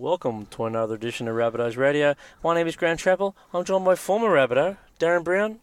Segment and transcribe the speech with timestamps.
[0.00, 2.14] Welcome to another edition of Rabbitohs Radio.
[2.42, 3.36] My name is Grant Chappell.
[3.52, 5.60] I'm joined by former Rabbitoh, Darren Brown.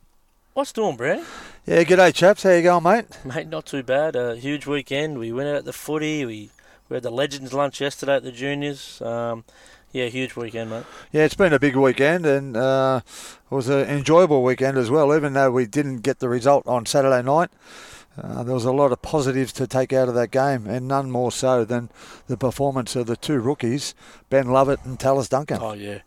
[0.54, 1.26] What's doing, Brown?
[1.66, 2.44] Yeah, good day, chaps.
[2.44, 3.06] How you going, mate?
[3.26, 4.16] Mate, not too bad.
[4.16, 5.18] A huge weekend.
[5.18, 6.24] We went out at the footy.
[6.24, 6.52] We,
[6.88, 9.02] we had the Legends lunch yesterday at the juniors.
[9.02, 9.44] Um,
[9.92, 10.84] yeah, huge weekend, mate.
[11.12, 15.16] Yeah, it's been a big weekend and uh, it was an enjoyable weekend as well,
[15.16, 17.50] even though we didn't get the result on Saturday night.
[18.22, 21.12] Uh, there was a lot of positives to take out of that game, and none
[21.12, 21.90] more so than
[22.28, 23.94] the performance of the two rookies,
[24.30, 25.60] Ben Lovett and Tallis Duncan.
[25.62, 26.00] Oh, yeah.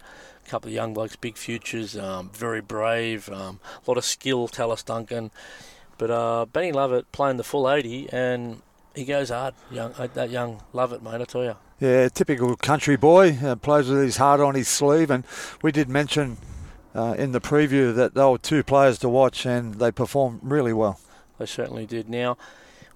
[0.44, 4.48] A couple of young blokes, big futures, um, very brave, um, a lot of skill,
[4.48, 5.30] Tallis Duncan.
[5.98, 8.62] But uh, Benny Lovett playing the full 80, and
[8.94, 11.56] he goes hard, young uh, that young Lovett, mate, I tell you.
[11.78, 15.24] Yeah, typical country boy, uh, plays with his heart on his sleeve, and
[15.62, 16.38] we did mention
[16.94, 20.72] uh, in the preview that they were two players to watch, and they performed really
[20.72, 20.98] well.
[21.40, 22.10] They certainly did.
[22.10, 22.36] Now,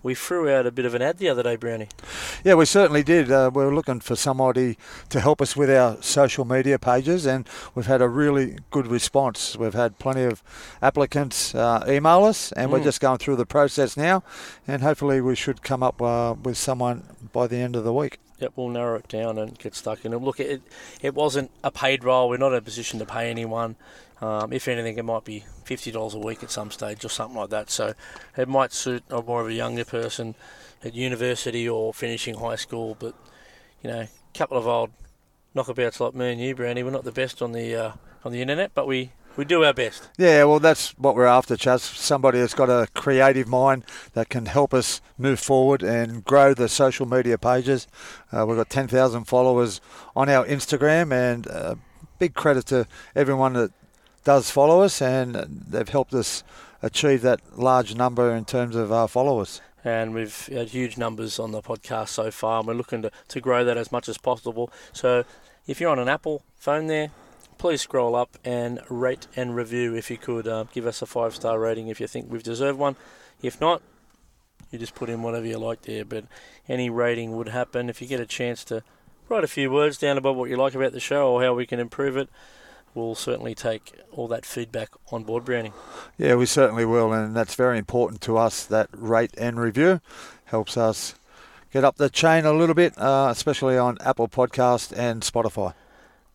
[0.03, 1.89] we threw out a bit of an ad the other day, Brownie.
[2.45, 3.33] Yeah, we certainly did.
[3.33, 4.77] Uh, we were looking for somebody
[5.09, 9.56] to help us with our social media pages, and we've had a really good response.
[9.56, 10.42] We've had plenty of
[10.83, 12.84] applicants uh, email us, and we're Mm.
[12.84, 14.23] just going through the process now,
[14.69, 18.19] and hopefully we should come up uh, with someone by the end of the week.
[18.45, 20.19] Yep, we'll narrow it down and get stuck in it.
[20.19, 20.61] Look, it
[21.00, 22.28] it wasn't a paid role.
[22.28, 23.77] We're not in a position to pay anyone.
[24.20, 27.39] Um, if anything, it might be fifty dollars a week at some stage or something
[27.39, 27.70] like that.
[27.70, 27.95] So
[28.36, 30.34] it might suit a more of a younger person
[30.84, 32.98] at university or finishing high school.
[32.98, 33.14] But
[33.83, 34.91] you know, a couple of old
[35.55, 37.92] knockabouts like me and you, Brandy, we're not the best on the uh,
[38.27, 40.08] on the internet, but we, we do our best.
[40.18, 41.80] Yeah, well, that's what we're after, Chaz.
[41.80, 46.68] Somebody that's got a creative mind that can help us move forward and grow the
[46.68, 47.86] social media pages.
[48.32, 49.80] Uh, we've got 10,000 followers
[50.14, 51.74] on our Instagram, and uh,
[52.18, 53.72] big credit to everyone that
[54.24, 55.34] does follow us, and
[55.68, 56.42] they've helped us
[56.82, 59.60] achieve that large number in terms of our followers.
[59.84, 63.40] and we've had huge numbers on the podcast so far, and we're looking to, to
[63.40, 64.70] grow that as much as possible.
[64.92, 65.24] So
[65.66, 67.10] if you're on an Apple phone there,
[67.65, 70.47] please scroll up and rate and review if you could.
[70.47, 72.95] Uh, give us a five star rating if you think we've deserved one.
[73.41, 73.80] If not,
[74.70, 76.27] you just put in whatever you like there, but
[76.69, 77.89] any rating would happen.
[77.89, 78.83] If you get a chance to
[79.30, 81.64] write a few words down about what you like about the show or how we
[81.64, 82.29] can improve it,
[82.92, 85.73] we'll certainly take all that feedback on board, Browning.
[86.19, 88.67] Yeah, we certainly will, and that's very important to us.
[88.67, 90.03] That rate and review
[90.45, 91.14] helps us
[91.73, 95.73] get up the chain a little bit, uh, especially on Apple Podcast and Spotify.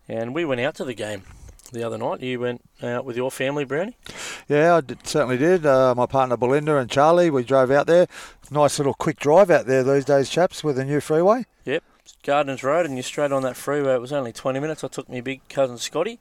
[0.10, 1.24] And we went out to the game
[1.72, 2.22] the other night.
[2.22, 3.96] You went out with your family, Brownie.
[4.48, 5.68] Yeah, I did, certainly did.
[5.68, 8.08] Uh, my partner Belinda and Charlie, we drove out there.
[8.50, 11.46] Nice little quick drive out there these days, chaps, with a new freeway.
[11.66, 11.84] Yep,
[12.24, 13.94] Gardens Road, and you're straight on that freeway.
[13.94, 14.84] It was only 20 minutes.
[14.84, 16.20] I took my big cousin Scotty,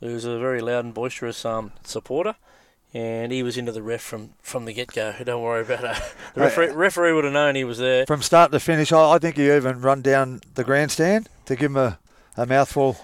[0.00, 2.34] who's a very loud and boisterous um, supporter,
[2.92, 5.14] and he was into the ref from, from the get go.
[5.24, 6.14] Don't worry about it.
[6.34, 8.04] The referee, referee would have known he was there.
[8.04, 11.70] From start to finish, I, I think he even run down the grandstand to give
[11.70, 11.98] him a,
[12.36, 12.98] a mouthful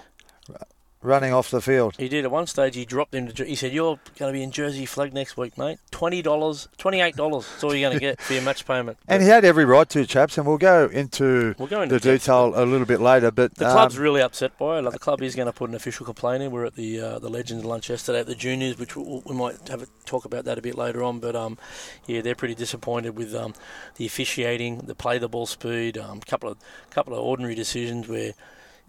[1.01, 1.95] running off the field.
[1.97, 2.75] He did at one stage.
[2.75, 3.45] He dropped him to.
[3.45, 5.79] He said, "You're going to be in Jersey Flegg next week, mate.
[5.91, 7.47] Twenty dollars, twenty eight dollars.
[7.47, 9.89] That's all you're going to get for your match payment." And he had every right
[9.89, 13.01] to, chaps, and we'll go into we'll go into the depth, detail a little bit
[13.01, 13.31] later.
[13.31, 14.83] But The um, club's really upset by it.
[14.83, 16.51] Like the club is going to put an official complaint in.
[16.51, 19.67] We're at the uh, the Legends lunch yesterday at the juniors, which we, we might
[19.69, 21.19] have a talk about that a bit later on.
[21.19, 21.57] But um,
[22.05, 23.55] yeah, they're pretty disappointed with um,
[23.95, 26.57] the officiating, the play the ball speed, a um, couple of
[26.91, 28.33] couple of ordinary decisions where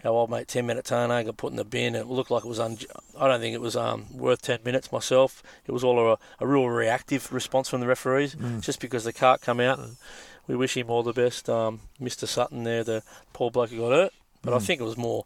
[0.05, 1.95] our old mate ten minute Tane got put in the bin.
[1.95, 2.59] It looked like it was.
[2.61, 2.79] Un-
[3.19, 5.43] I don't think it was um, worth ten minutes myself.
[5.67, 8.61] It was all a, a real reactive response from the referees, Mm.
[8.63, 9.79] just because the cart come out.
[9.79, 9.97] And
[10.47, 12.27] we wish him all the best, um, Mr.
[12.27, 13.03] Sutton there, the
[13.33, 14.13] poor bloke who got hurt.
[14.43, 14.63] But I Mm.
[14.63, 15.25] think it was more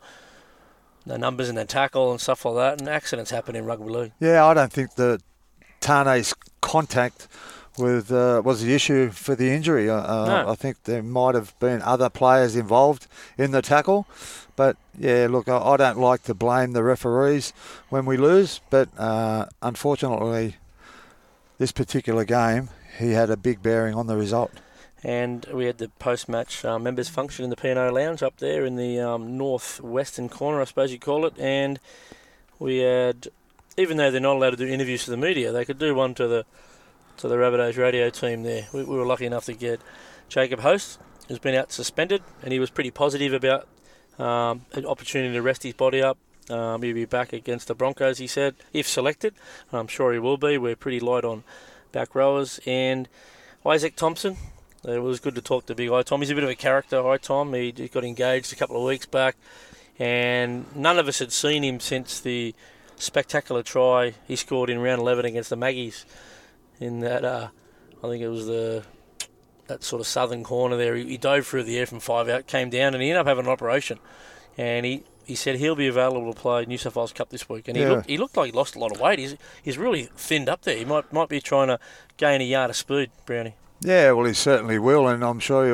[1.06, 2.81] the numbers and the tackle and stuff like that.
[2.81, 4.12] And accidents happen in rugby league.
[4.21, 5.21] Yeah, I don't think the
[5.81, 7.29] Tane's contact
[7.79, 9.89] with uh, was the issue for the injury.
[9.91, 10.51] Uh, uh, No.
[10.51, 14.07] I think there might have been other players involved in the tackle.
[14.57, 17.53] But yeah, look, I, I don't like to blame the referees
[17.89, 20.57] when we lose, but uh, unfortunately,
[21.59, 24.53] this particular game, he had a big bearing on the result.
[25.03, 28.77] And we had the post-match uh, members function in the P&O Lounge up there in
[28.77, 31.35] the um, northwestern corner, I suppose you call it.
[31.38, 31.79] And
[32.59, 33.29] we had,
[33.77, 36.15] even though they're not allowed to do interviews to the media, they could do one
[36.15, 36.47] to the
[37.19, 38.66] to the Rabbitohs radio team there.
[38.72, 39.81] We, we were lucky enough to get
[40.28, 43.69] Jacob Host, who's been out suspended, and he was pretty positive about
[44.19, 46.19] um, an opportunity to rest his body up.
[46.50, 49.34] Um, he'll be back against the Broncos, he said, if selected.
[49.72, 50.58] I'm sure he will be.
[50.58, 51.43] We're pretty light on
[51.93, 52.61] back rowers.
[52.66, 53.08] And
[53.64, 54.37] Izaac Thompson,
[54.84, 56.20] it was good to talk to Big Eye Tom.
[56.20, 57.55] He's a bit of a character, Eye Tom.
[57.55, 59.37] He got engaged a couple of weeks back,
[59.99, 62.55] and none of us had seen him since the
[62.96, 66.05] spectacular try he scored in round 11 against the Maggies.
[66.81, 67.49] In that, uh,
[68.03, 68.85] I think it was the
[69.67, 70.94] that sort of southern corner there.
[70.97, 73.26] He, he dove through the air from five out, came down, and he ended up
[73.26, 73.99] having an operation
[74.59, 75.05] and he.
[75.26, 77.82] He said he'll be available to play New South Wales Cup this week, and he
[77.82, 77.93] Yeah.
[77.93, 79.19] looked he looked like he lost a lot of weight.
[79.19, 80.76] He's he's really thinned up there.
[80.76, 81.79] He might might be trying to
[82.19, 83.55] gain a yard of speed, Brownie.
[83.81, 85.67] Yeah, well, he certainly will, and I'm sure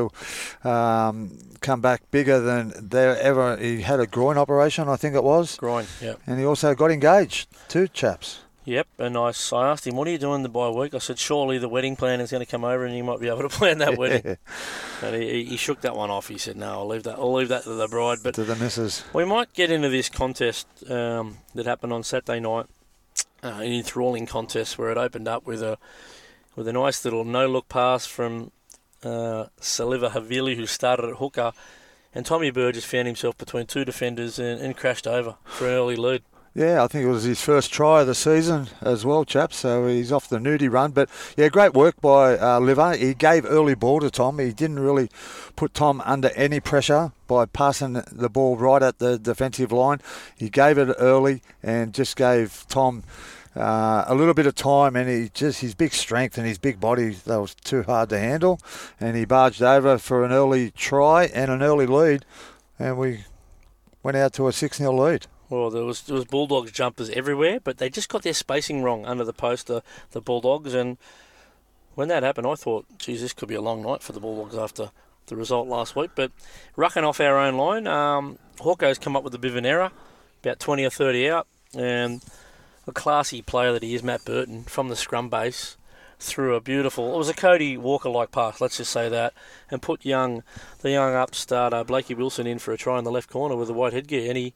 [0.63, 3.57] he'll um, come back bigger than there ever.
[3.57, 6.15] He had a groin operation, I think it was, Groin, yeah.
[6.29, 7.49] and he also got engaged.
[7.69, 8.41] Two chaps.
[8.71, 11.59] Yep, and I asked him, "What are you doing the bye week?" I said, "Surely
[11.59, 13.79] the wedding planner is going to come over, and you might be able to plan
[13.79, 14.37] that wedding."
[15.03, 16.29] And he, he- he shook that one off.
[16.29, 17.19] He said, "No, I'll leave that.
[17.19, 19.03] I'll leave that to the bride." But to the missus.
[19.13, 22.67] we might get into this contest um, that happened on Saturday night,
[23.43, 25.79] uh, an enthralling contest where it opened up with a
[26.55, 28.53] with a nice little no look pass from
[29.03, 31.53] uh, Siliva Havili, who started at hooker,
[32.15, 35.97] and Tommy Burgess found himself between two defenders and, and crashed over for an early
[35.97, 36.23] lead.
[36.53, 39.59] Yeah, I think it was his first try of the season as well, chaps.
[39.59, 40.91] So he's off the nudie run.
[40.91, 42.97] But yeah, great work by uh, Liver.
[42.97, 44.41] He gave early ball to Tom.
[44.41, 45.11] He didn't really
[45.55, 50.01] put Tom under any pressure by passing the ball right at the defensive line.
[50.37, 53.05] He gave it early and just gave Tom.
[53.57, 56.79] Uh, a little bit of time, and he just his big strength and his big
[56.79, 58.61] body that was too hard to handle,
[59.01, 62.25] and he barged over for an early try and an early lead,
[62.79, 63.25] and we
[64.05, 65.27] went out to a six 0 lead.
[65.51, 69.05] Well, there was there was Bulldogs jumpers everywhere, but they just got their spacing wrong
[69.05, 69.83] under the post, the,
[70.13, 70.97] the Bulldogs, and
[71.97, 74.57] when that happened, I thought, geez, this could be a long night for the Bulldogs
[74.57, 74.93] after
[75.27, 76.13] the result last week.
[76.15, 76.31] But
[76.77, 79.91] rucking off our own line, um, Hawko's come up with a bit of an error,
[80.43, 82.23] about 20 or 30 out, and
[82.87, 85.77] a classy player that he is, Matt Burton, from the scrum base,
[86.21, 89.33] threw a beautiful, it was a Cody Walker-like pass, let's just say that,
[89.71, 90.43] and put young,
[90.83, 93.75] the young upstart Blakey Wilson in for a try in the left corner with the
[93.75, 94.55] white headgear, and he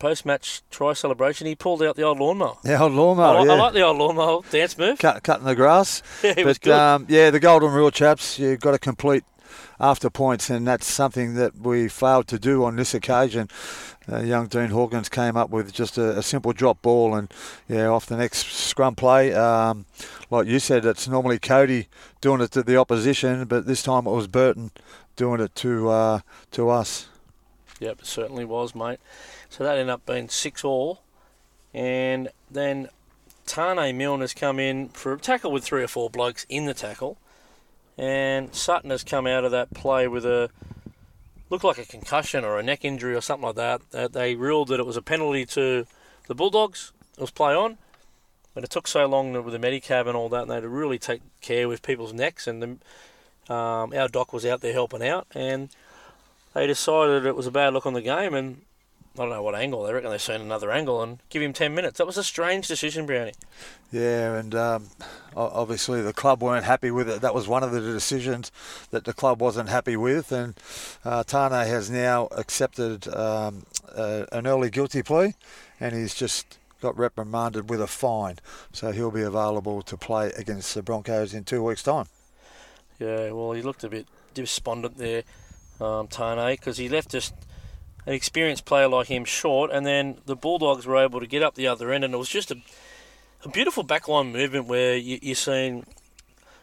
[0.00, 2.56] post-match try celebration, he pulled out the old lawnmower.
[2.64, 3.36] Yeah, old lawnmower.
[3.36, 3.52] I, like, yeah.
[3.52, 4.98] I like the old lawnmower dance move.
[4.98, 6.02] Cut, cutting the grass.
[6.24, 6.74] Yeah, it was but good.
[6.74, 8.38] um, yeah, the golden rule, chaps.
[8.38, 9.22] You've got to complete
[9.78, 13.48] after points, and that's something that we failed to do on this occasion.
[14.10, 17.32] Uh, young Dean Hawkins came up with just a, a simple drop ball, and
[17.68, 19.86] yeah, off the next scrum play, um,
[20.30, 21.88] like you said, it's normally Cody
[22.20, 24.70] doing it to the opposition, but this time it was Burton
[25.16, 26.20] doing it to uh,
[26.52, 27.08] to us.
[27.78, 29.00] Yep, it certainly was, mate.
[29.50, 31.02] So that ended up being six all,
[31.74, 32.88] and then
[33.46, 37.18] Taane Milne's come in for a tackle with three or four blokes in the tackle,
[37.98, 40.50] and Sutton has come out of that play with a
[41.50, 43.80] looked like a concussion or a neck injury or something like that.
[43.90, 45.84] They- They ruled that it was a penalty to
[46.28, 46.92] the Bulldogs.
[47.18, 47.76] It was play on,
[48.54, 50.68] but it took so long with the Medicab and all that, and they had to
[50.68, 52.46] really take care with people's necks.
[52.46, 55.70] And the, um, our doc was out there helping out, and
[56.54, 58.62] they decided it was a bad look on the game, and
[59.16, 59.82] I don't know what angle.
[59.82, 61.98] They reckon they've seen another angle and give him 10 minutes.
[61.98, 63.32] That was a strange decision, Brownie.
[63.90, 64.90] Yeah, and um,
[65.36, 67.20] obviously the club weren't happy with it.
[67.20, 68.52] That was one of the decisions
[68.92, 70.54] that the club wasn't happy with, and
[71.04, 73.64] uh, Tane has now accepted um,
[73.94, 75.34] uh, an early guilty plea,
[75.80, 78.38] and he's just got reprimanded with a fine,
[78.72, 82.06] so he'll be available to play against the Broncos in two weeks' time.
[83.00, 85.24] Yeah, well, he looked a bit despondent there,
[85.80, 87.34] um, Tane, because he left just
[88.06, 91.54] an experienced player like him short, and then the Bulldogs were able to get up
[91.54, 92.56] the other end, and it was just a,
[93.44, 95.86] a beautiful backline movement where you, you're seeing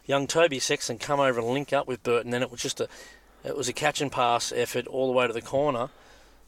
[0.06, 2.88] young Toby Sexton come over and link up with Burton, and it was just a
[3.44, 5.90] it was a catch and pass effort all the way to the corner.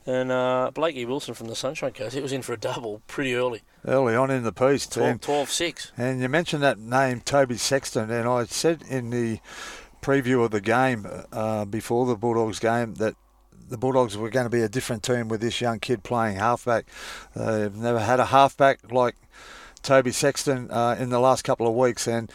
[0.07, 3.35] And uh, Blakey Wilson from the Sunshine Coast, he was in for a double pretty
[3.35, 5.93] early, Early on in the piece, 12, and 12-6.
[5.97, 9.41] And you mentioned that name, Toby Sexton, and I said in the
[10.03, 13.15] preview of the game uh, before the Bulldogs game that
[13.70, 16.86] the Bulldogs were going to be a different team with this young kid playing halfback.
[17.34, 19.15] They've never had a halfback like
[19.82, 22.31] Toby Sexton uh, in the last couple of weeks, and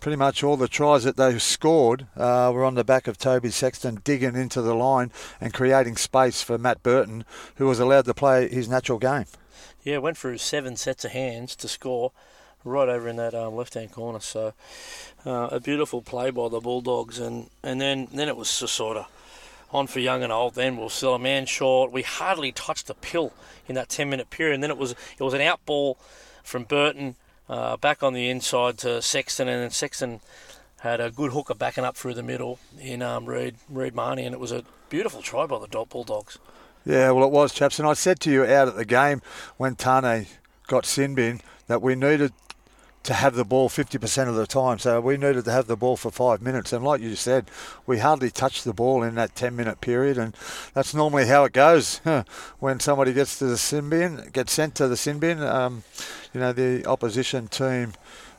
[0.00, 3.50] pretty much all the tries that they scored uh, were on the back of Toby
[3.50, 7.24] Sexton digging into the line and creating space for Matt Burton,
[7.56, 9.26] who was allowed to play his natural game.
[9.82, 12.12] Yeah, went through seven sets of hands to score
[12.64, 14.20] right over in that um, left-hand corner.
[14.20, 14.54] So
[15.24, 19.06] uh, a beautiful play by the Bulldogs, and, and then then it was of
[19.74, 20.54] on for young and old.
[20.54, 21.92] Then we'll sell a man short.
[21.92, 23.34] We hardly touched the pill
[23.66, 24.54] in that ten-minute period.
[24.54, 25.98] And then it was it was an out ball
[26.42, 27.16] from Burton
[27.48, 30.20] uh, back on the inside to Sexton, and then Sexton
[30.80, 34.34] had a good hooker backing up through the middle in um, Reed Reed Mahoney, and
[34.34, 36.38] it was a beautiful try by the Bulldogs.
[36.86, 37.78] Yeah, well, it was, chaps.
[37.78, 39.22] And I said to you out at the game
[39.56, 40.26] when Tane
[40.66, 42.32] got sin bin that we needed
[43.04, 44.78] to have the ball 50% of the time.
[44.78, 46.72] So we needed to have the ball for five minutes.
[46.72, 47.50] And like you said,
[47.86, 50.18] we hardly touched the ball in that 10 minute period.
[50.18, 50.34] And
[50.72, 51.98] that's normally how it goes
[52.58, 55.42] when somebody gets to the sin bin, gets sent to the sin bin.
[55.42, 55.84] Um,
[56.32, 57.92] you know, the opposition team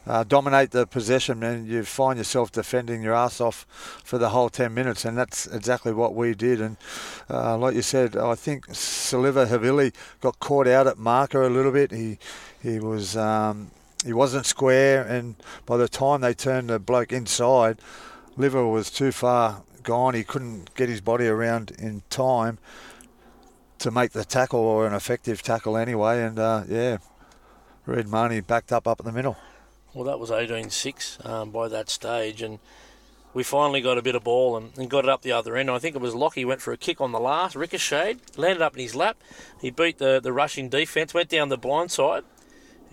[0.07, 3.65] uh, dominate the possession, and you find yourself defending your ass off
[4.03, 6.61] for the whole 10 minutes, and that's exactly what we did.
[6.61, 6.77] And
[7.29, 11.71] uh, like you said, I think Siliva Havili got caught out at marker a little
[11.71, 11.91] bit.
[11.91, 12.19] He
[12.61, 13.71] he was um,
[14.05, 15.35] he wasn't square, and
[15.65, 17.79] by the time they turned the bloke inside,
[18.37, 20.13] Liver was too far gone.
[20.13, 22.59] He couldn't get his body around in time
[23.79, 26.21] to make the tackle or an effective tackle anyway.
[26.21, 26.97] And uh, yeah,
[27.85, 29.37] Reed Mahoney backed up up in the middle.
[29.93, 32.59] Well, that was 18-6 um, by that stage, and
[33.33, 35.71] we finally got a bit of ball and, and, got it up the other end.
[35.71, 38.73] I think it was Lockie went for a kick on the last, ricocheted, landed up
[38.75, 39.17] in his lap.
[39.61, 42.23] He beat the, the rushing defence, went down the blind side,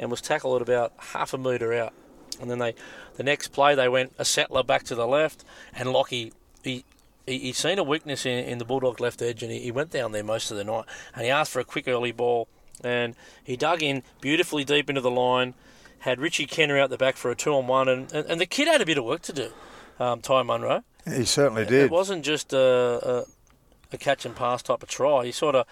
[0.03, 1.95] and was tackled at about half a metre out.
[2.41, 2.75] And then they,
[3.15, 5.45] the next play, they went a settler back to the left,
[5.75, 6.85] and Lockie he
[7.27, 9.91] he, he seen a weakness in, in the Bulldog left edge, and he, he went
[9.91, 10.85] down there most of the night.
[11.15, 12.49] And he asked for a quick early ball,
[12.83, 15.55] and he dug in beautifully deep into the line
[16.03, 18.47] had Richie Kennar out the back for a two on one, and, and, and the
[18.47, 19.53] kid had a bit of work to do,
[20.01, 20.83] um, Ty Munro.
[21.05, 21.85] He certainly did.
[21.85, 23.25] It wasn't just a, a,
[23.93, 25.25] a catch and pass type of try.
[25.25, 25.65] He sort of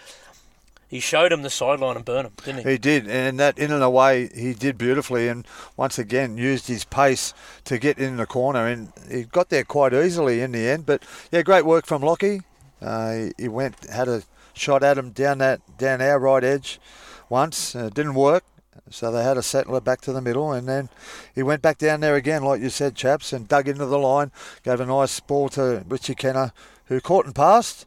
[0.90, 2.72] he showed him the sideline and burned him, didn't he?
[2.72, 6.82] He did, and that in and away he did beautifully, and once again used his
[6.82, 7.32] pace
[7.66, 10.86] to get in the corner, and he got there quite easily in the end.
[10.86, 12.42] But yeah, great work from Lockie.
[12.82, 16.80] Uh, he, went had a shot at him down that down our right edge
[17.28, 18.42] once, uh, didn't work.
[18.90, 20.88] So they had a settler back to the middle, and then
[21.32, 24.32] he went back down there again, like you said, chaps, and dug into the line.
[24.64, 26.50] Gave a nice ball to Richie Kennar,
[26.86, 27.86] who caught and passed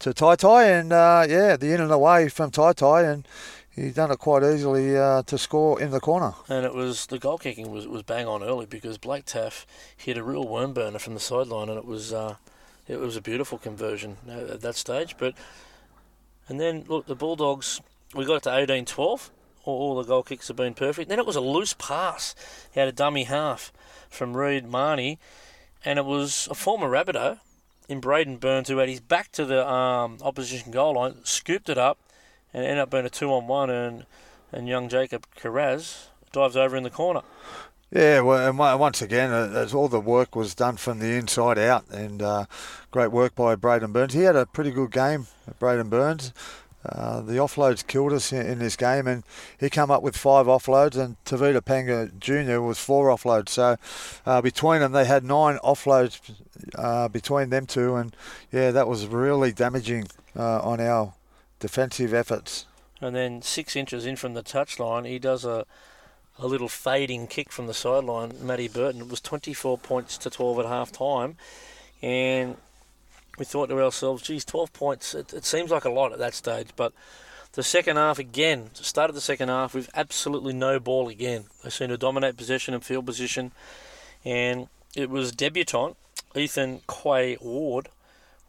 [0.00, 3.28] to Tai Tai, and uh, yeah, the in and away from Tai Tai, and
[3.70, 6.34] he done it quite easily uh, to score in the corner.
[6.48, 10.16] And it was the goal kicking was, was bang on early because Blake Taaffe hit
[10.16, 12.36] a real worm burner from the sideline, and it was uh,
[12.86, 15.16] it was a beautiful conversion at that stage.
[15.18, 15.34] But
[16.48, 17.80] and then look, the Bulldogs
[18.14, 19.30] we got it to 18-12
[19.64, 21.08] all, the goal kicks have been perfect.
[21.08, 22.34] Then it was a loose pass.
[22.72, 23.72] He had a dummy half
[24.08, 25.18] from Reed Mahoney,
[25.84, 27.38] and it was a former Rabbitoh
[27.88, 31.78] in Braidon Burns who had his back to the um, opposition goal line, scooped it
[31.78, 31.98] up,
[32.52, 33.70] and ended up being a two on one.
[33.70, 34.06] And
[34.52, 37.22] and young Jacob Kiraz dives over in the corner.
[37.90, 41.58] Yeah, well, and once again, uh, as all the work was done from the inside
[41.58, 42.44] out, and uh,
[42.90, 44.12] great work by Braidon Burns.
[44.12, 45.26] He had a pretty good game,
[45.58, 46.34] Braidon Burns.
[46.84, 49.24] Uh, the offloads killed us in, in, this game, and
[49.58, 52.60] he came up with five offloads, and Tevita Pangai Jr.
[52.60, 53.48] was four offloads.
[53.48, 53.76] So
[54.26, 56.20] uh, between them, they had nine offloads
[56.74, 58.14] uh, between them two, and
[58.52, 61.14] yeah, that was really damaging uh, on our
[61.60, 62.66] defensive efforts.
[63.00, 65.66] And then six inches in from the touchline, he does a
[66.38, 68.32] a little fading kick from the sideline.
[68.40, 69.00] Matty Burton.
[69.00, 71.36] It was 24 points to 12 at half time,
[72.00, 72.56] and
[73.38, 76.34] we thought to ourselves, geez, 12 points, it, it seems like a lot at that
[76.34, 76.92] stage, but
[77.52, 81.44] the second half again, started the second half with absolutely no ball again.
[81.64, 83.52] They seemed to dominate possession and field position,
[84.24, 85.96] and it was debutant
[86.38, 87.88] Ethan Quai-Ward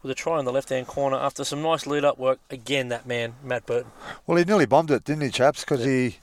[0.02, 2.38] with a try in the left hand corner after some nice lead up work.
[2.50, 3.90] Again, that man, Matt Burton.
[4.26, 5.60] Well, he nearly bombed it, didn't he, chaps?
[5.60, 5.92] Because yeah.
[5.92, 6.16] he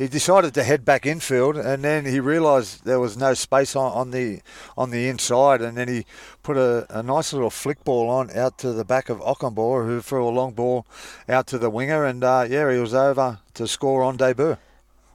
[0.00, 3.92] he decided to head back infield, and then he realised there was no space on,
[3.92, 4.40] on, the
[4.74, 6.06] on the inside, and then he
[6.42, 10.00] put a, a, nice little flick ball on out to the back of Ockenbaugh, who
[10.00, 10.86] threw a long ball
[11.28, 14.56] out to the winger, and uh, yeah, he was over to score on debut.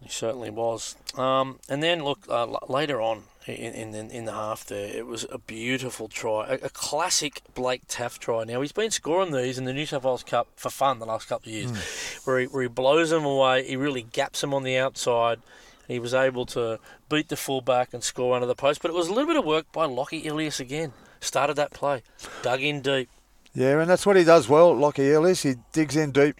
[0.03, 0.95] He certainly was.
[1.17, 4.87] Um, and then look uh, later on, in, in, in the half there.
[4.87, 8.43] It was a beautiful try, a, a, classic Blake Taaffe try.
[8.43, 11.27] Now he's been scoring these in the New South Wales Cup for fun the last
[11.27, 12.25] couple of years, mm.
[12.25, 13.67] where he where he blows them away.
[13.67, 15.39] He really gaps them on the outside.
[15.87, 18.81] He was able to beat the fullback and score under the post.
[18.81, 20.93] But it was a little bit of work by Lockie Ilias again.
[21.19, 22.01] Started that play,
[22.41, 23.09] dug in deep.
[23.53, 25.43] Yeah, and that's what he does well, Lockie Ilias.
[25.43, 26.35] He digs in deep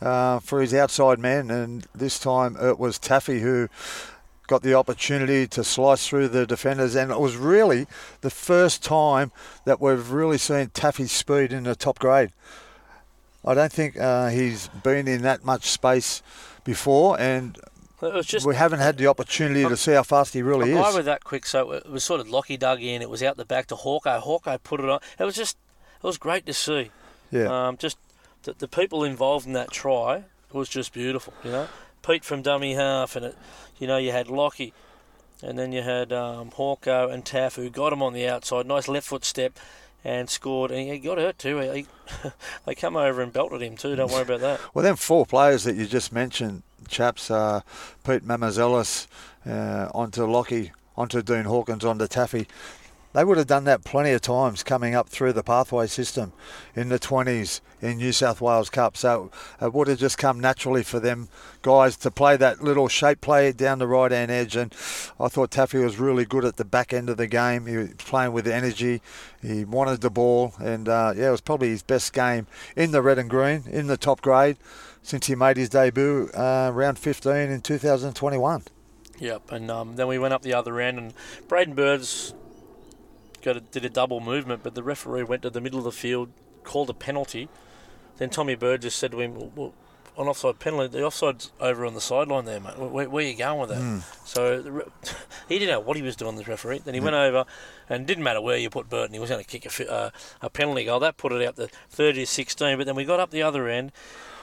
[0.00, 3.68] uh, for his outside man, and this time it was Taffy who
[4.46, 7.86] got the opportunity to slice through the defenders, and it was really
[8.20, 9.32] the first time
[9.64, 12.30] that we've really seen Taffy's speed in the top grade.
[13.44, 16.22] I don't think uh, he's been in that much space
[16.64, 17.58] before, and
[18.22, 20.78] just, we haven't had the opportunity to see how fast he really is.
[20.78, 23.02] I was that quick, so it was sort of Lockie dug in.
[23.02, 24.18] It was out the back to Hawkeye.
[24.18, 25.00] Hawkeye put it on.
[25.18, 25.56] It was just,
[25.96, 26.90] it was great to see.
[27.30, 27.68] Yeah.
[27.68, 27.96] Um, just
[28.42, 31.32] the, the people involved in that try was just beautiful.
[31.42, 31.68] You know,
[32.04, 33.36] Pete from dummy half, and it
[33.78, 34.72] you know, you had Lockie,
[35.42, 38.66] and then you had um, Hawko and Taaffe who got him on the outside.
[38.66, 39.58] Nice left foot step
[40.04, 40.70] and scored.
[40.70, 41.58] And he got hurt too.
[41.58, 41.86] He,
[42.66, 43.96] they come over and belted him too.
[43.96, 44.60] Don't worry about that.
[44.74, 47.62] well, then four players that you just mentioned, chaps, uh,
[48.04, 49.06] Pete Mamouzelos
[49.46, 52.46] uh, onto Lockie, onto Dean Hawkins, onto Taffy.
[53.14, 56.32] They would have done that plenty of times coming up through the pathway system
[56.74, 58.96] in the 20s in New South Wales Cup.
[58.96, 59.30] So
[59.62, 61.28] it would have just come naturally for them
[61.62, 64.56] guys to play that little shape play down the right hand edge.
[64.56, 64.74] And
[65.20, 67.66] I thought Taffy was really good at the back end of the game.
[67.66, 69.00] He was playing with energy.
[69.40, 73.02] He wanted the ball, and uh, yeah, it was probably his best game in the
[73.02, 74.56] red and green in the top grade
[75.02, 78.62] since he made his debut uh, round 15 in 2021.
[79.18, 81.14] Yep, and um, then we went up the other end, and
[81.46, 82.34] Braden Birds
[83.44, 85.92] got a, did a double movement, but the referee went to the middle of the
[85.92, 86.30] field,
[86.64, 87.48] called a penalty.
[88.18, 89.74] Then Tommy Bird just said to him, well, well,
[90.16, 92.78] "On offside penalty, the offside's over on the sideline there, mate.
[92.78, 94.02] Where, where are you going with that?" Mm.
[94.26, 94.84] So the re-
[95.48, 96.78] he didn't know what he was doing, the referee.
[96.84, 97.44] Then he went over,
[97.88, 100.10] and it didn't matter where you put Burton, he was going to kick a, uh,
[100.42, 101.00] a penalty goal.
[101.00, 102.78] That put it out the 30 to 16.
[102.78, 103.92] But then we got up the other end.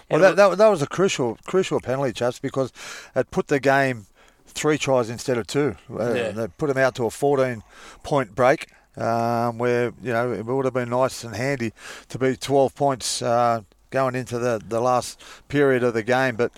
[0.09, 2.73] Well, that, that, that was a crucial crucial penalty, chaps, because
[3.15, 4.07] it put the game
[4.45, 5.77] three tries instead of two.
[5.89, 6.31] Uh, Yeah.
[6.31, 7.63] They put them out to a 14
[8.03, 8.67] point break,
[8.97, 11.73] um, where you know it would have been nice and handy
[12.09, 16.35] to be 12 points uh, going into the, the last period of the game.
[16.35, 16.51] But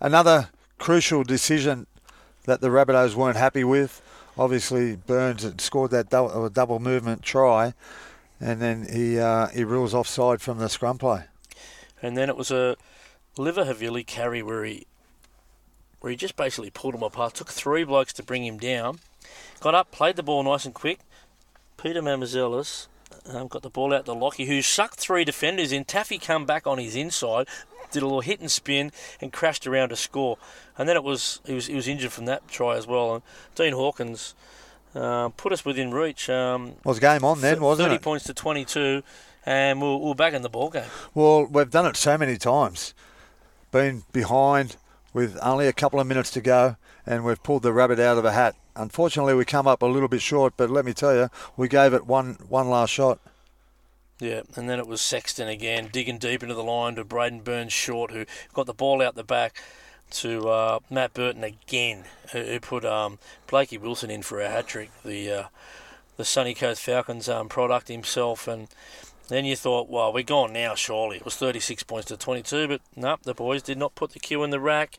[0.00, 1.86] another crucial decision
[2.44, 4.02] that the Rabbitohs weren't happy with.
[4.36, 7.74] Obviously, Burns had scored that double, double movement try,
[8.40, 11.24] and then he uh, he rules offside from the scrum play.
[12.02, 12.76] and then it was a
[13.38, 14.86] liver Havili carry where he
[16.00, 17.34] where he just basically pulled him apart.
[17.34, 18.98] Took three blokes to bring him down.
[19.60, 20.98] Got up, played the ball nice and quick.
[21.84, 22.86] Peter Mamouzelos
[23.28, 25.84] um, got the ball out to Lockie, who sucked three defenders in.
[25.84, 27.46] Taffy come back on his inside,
[27.90, 30.38] did a little hit and spin, and crashed around to score.
[30.78, 33.12] And then it was he was he was injured from that try as well.
[33.16, 33.22] And
[33.54, 34.34] Dean Hawkins
[34.94, 36.30] uh, put us within reach.
[36.30, 38.02] Um, Was game on then, th- wasn't Thirty it?
[38.02, 39.02] points to twenty-two,
[39.44, 40.88] and we we're, we we're back in the ball game.
[41.12, 42.94] Well, we've done it so many times.
[43.72, 44.76] Been behind
[45.14, 48.26] with only a couple of minutes to go, and we've pulled the rabbit out of
[48.26, 48.56] a hat.
[48.76, 51.94] Unfortunately, we come up a little bit short, but let me tell you, we gave
[51.94, 53.20] it one one last shot.
[54.20, 57.72] Yeah, and then it was Sexton again, digging deep into the line to Braidon Burns
[57.72, 59.62] short, who got the ball out the back
[60.10, 64.66] to uh, Matt Burton again, who, who put um, Blakey Wilson in for a hat
[64.66, 65.44] trick, the uh,
[66.16, 68.46] the Sunny Coast Falcons um, product himself.
[68.46, 68.68] And
[69.28, 71.16] then you thought, well, we're gone now, surely.
[71.16, 74.42] It was 36 points to 22, but nope, the boys did not put the cue
[74.44, 74.98] in the rack,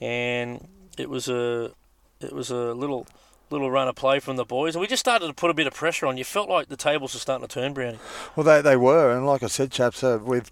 [0.00, 1.72] and it was a
[2.20, 3.06] it was a little
[3.50, 5.66] little run of play from the boys, and we just started to put a bit
[5.66, 6.16] of pressure on.
[6.16, 7.98] You felt like the tables were starting to turn, Brownie.
[8.34, 10.50] Well, they, they were, and like I said, chaps, uh, we've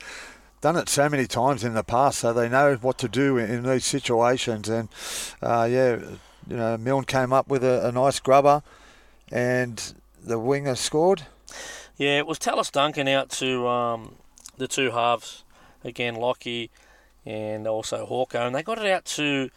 [0.61, 3.51] done it so many times in the past, so they know what to do in,
[3.51, 4.69] in these situations.
[4.69, 4.89] And
[5.41, 5.97] uh, yeah,
[6.49, 8.63] you know, Milne came up with a, a nice grubber,
[9.31, 11.23] and the winger scored.
[12.03, 14.17] Yeah, it was Tallis Duncan out to um,
[14.59, 15.45] the two halves
[15.85, 16.69] again, Lockie
[17.25, 19.51] and also Hawko, and they got it out to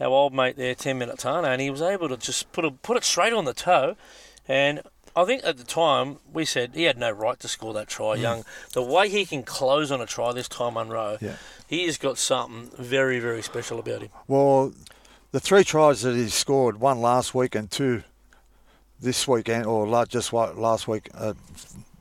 [0.00, 2.70] our old mate there, Ten Minute Tana, and he was able to just put a,
[2.70, 3.96] put it straight on the toe.
[4.48, 4.80] And
[5.14, 8.14] I think at the time we said he had no right to score that try.
[8.14, 11.34] Young, the way he can close on a try this time, Munro, Yeah.
[11.66, 14.08] he has got something very very special about him.
[14.26, 14.72] Well,
[15.32, 18.04] the three tries that he scored, one last week and two
[18.98, 21.10] this weekend, or just last week.
[21.14, 21.34] Uh,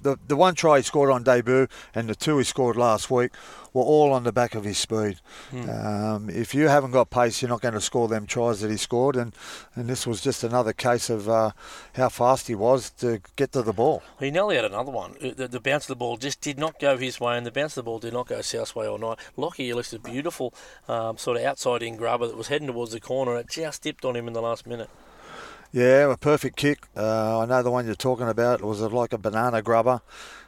[0.03, 3.31] the the one try he scored on debut and the two he scored last week
[3.73, 5.19] were all on the back of his speed.
[5.53, 8.77] Um, if you haven't got pace, you're not going to score them tries that he
[8.77, 9.31] scored, and,
[9.75, 11.51] and this was just another case of uh,
[11.93, 14.01] how fast he was to get to the ball.
[14.19, 15.15] He nearly had another one.
[15.23, 17.51] Uh, The, the bounce of the ball just did not go his way, and the
[17.51, 19.19] bounce of the ball did not go South way all night.
[19.37, 20.51] Lockie looks a beautiful
[20.87, 23.35] um, sort of outside in grubber that was heading towards the corner.
[23.35, 24.89] and It just dipped on him in the last minute.
[25.71, 26.87] Yeah, a perfect kick.
[26.97, 28.61] Uh, I know the one you're talking about.
[28.61, 30.01] It was like a banana grubber,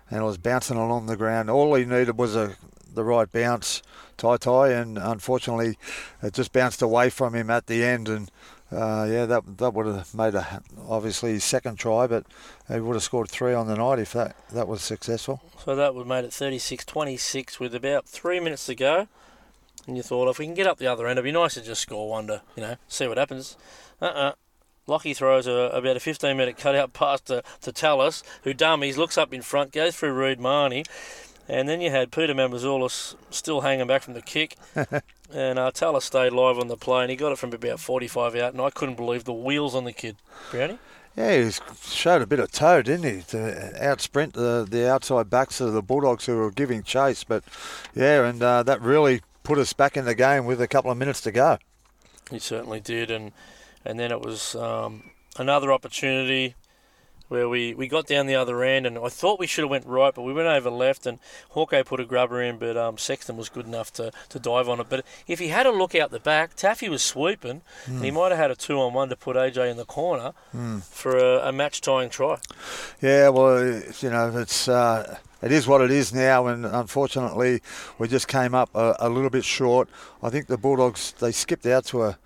[0.10, 1.50] and it was bouncing along the ground.
[1.50, 2.56] All he needed was a
[2.94, 3.82] the right bounce,
[4.18, 5.78] tie tie, and unfortunately,
[6.22, 8.10] it just bounced away from him at the end.
[8.10, 8.32] And
[8.72, 12.26] uh, yeah, that that would have made a obviously second try, but
[12.68, 15.42] he would have scored three on the night if that that was successful.
[15.64, 19.08] So that would have made it 36-26 with about three minutes to go.
[19.88, 21.62] And you thought, if we can get up the other end, it'd be nice to
[21.62, 23.58] just score one to, you know, see what happens.
[24.00, 24.34] Uh-uh.
[24.88, 29.18] Lockie throws a, about a 15 metre cutout pass to, to Tallis, who dummies, looks
[29.18, 30.84] up in front, goes through Reed Mahoney.
[31.48, 34.56] And then you had Peter Mamouzelos still hanging back from the kick.
[35.34, 38.36] and uh, Tallis stayed live on the play, and he got it from about 45
[38.36, 38.54] out.
[38.54, 40.16] And I couldn't believe the wheels on the kid.
[40.50, 40.80] Brownie?
[41.18, 41.52] Yeah, he
[41.84, 45.82] showed a bit of toe, didn't he, to outsprint the the outside backs of the
[45.82, 47.26] Bulldogs who were giving chase.
[47.26, 47.44] But
[47.94, 50.98] yeah, and uh, that really put us back in the game with a couple of
[50.98, 51.58] minutes to go.
[52.30, 53.34] He certainly did, and
[53.86, 56.56] and then it was um, another opportunity
[57.28, 59.86] where we, we got down the other end, and I thought we should have went
[59.86, 61.18] right, but we went over left, and
[61.52, 64.82] Hawkeye put a grubber in, but um, Sexton was good enough to, to dive on
[64.82, 64.88] it.
[64.90, 68.04] But if he had a look out the back, Taffy was sweeping, and Hmm.
[68.04, 70.34] he might have had a two on one to put AJ in the corner
[70.82, 72.38] for a, a match tying try.
[73.02, 73.64] Yeah, well,
[74.02, 77.62] you know, it's uh, it is what it is now, and unfortunately,
[77.98, 79.88] we just came up a, a little bit short.
[80.22, 82.18] I think the Bulldogs they skipped out to a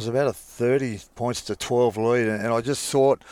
[0.00, 3.22] was about a 30 points to 12 lead, and, and I just thought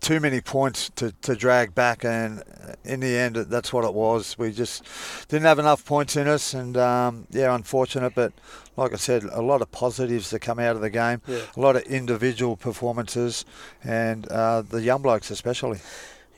[0.00, 2.42] too many points to, to drag back, and
[2.84, 4.38] in the end, that's what it was.
[4.38, 4.84] We just
[5.28, 8.14] didn't have enough points in us, and um, yeah, unfortunate.
[8.14, 8.32] But
[8.76, 11.40] like I said, a lot of positives that come out of the game, Yeah.
[11.56, 13.44] a lot of individual performances,
[13.82, 15.80] and uh, the young blokes especially.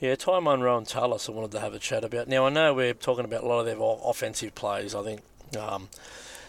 [0.00, 2.28] Yeah, Ty Munro and Tallis I wanted to have a chat about.
[2.28, 4.94] Now, I know we're talking about a lot of their offensive plays.
[4.94, 5.20] I think
[5.58, 5.88] um,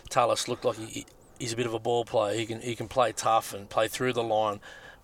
[0.10, 1.06] Tallis looked like he,
[1.40, 2.38] he's a bit of a ball player.
[2.38, 4.60] He can he can play tough and play through the line.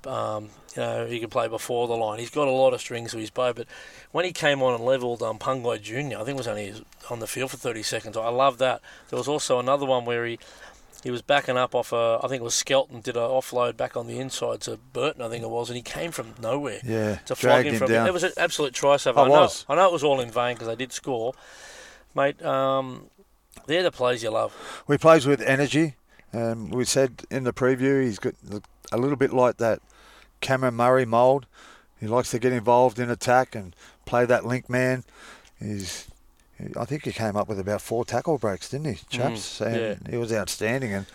[0.06, 2.17] Um, you know, he can play before the line.
[2.17, 3.54] He's got a lot of strings to his bow.
[3.54, 3.67] But
[4.12, 6.74] when he came on and levelled um, Pangai Junior, I think it was only
[7.12, 8.17] on the field for 30 seconds.
[8.17, 8.82] I love that.
[9.10, 10.39] There was also another one where he
[11.04, 13.98] he was backing up off a, I think it was Skelton did an offload back
[13.98, 17.15] on the inside to Burton, I think it was, and he came from nowhere Yeah,
[17.26, 18.08] to him him from down.
[18.08, 18.94] It was an absolute try.
[18.94, 19.65] I I know, was.
[19.67, 21.34] I know it was all in vain because they did score,
[22.15, 22.44] mate.
[22.44, 23.08] Um,
[23.65, 24.84] they're the plays you love.
[24.88, 25.96] We plays with energy.
[26.34, 28.36] Um, we said in the preview he's got
[28.91, 29.82] a little bit like that
[30.39, 31.46] Cameron Murray mould.
[32.00, 35.04] He likes to get involved in attack and play that link man.
[35.60, 36.08] He's,
[36.76, 39.60] I think he came up with about four tackle breaks, didn't he, chaps?
[39.60, 40.94] Mm, and he was outstanding.
[40.94, 41.06] And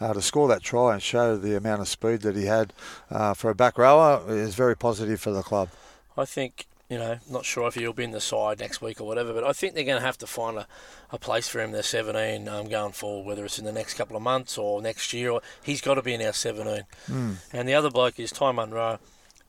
[0.00, 2.72] uh, to score that try and show the amount of speed that he had
[3.10, 5.70] uh, for a back rower is very positive for the club.
[6.16, 9.06] I think you know, not sure if he'll be in the side next week or
[9.06, 10.66] whatever, but I think they're going to have to find a,
[11.10, 11.72] a place for him.
[11.72, 15.12] They're 17 um, going forward, whether it's in the next couple of months or next
[15.12, 15.30] year.
[15.30, 16.84] Or, he's got to be in our 17.
[17.08, 17.36] Mm.
[17.52, 19.00] And the other bloke is Ty Munro.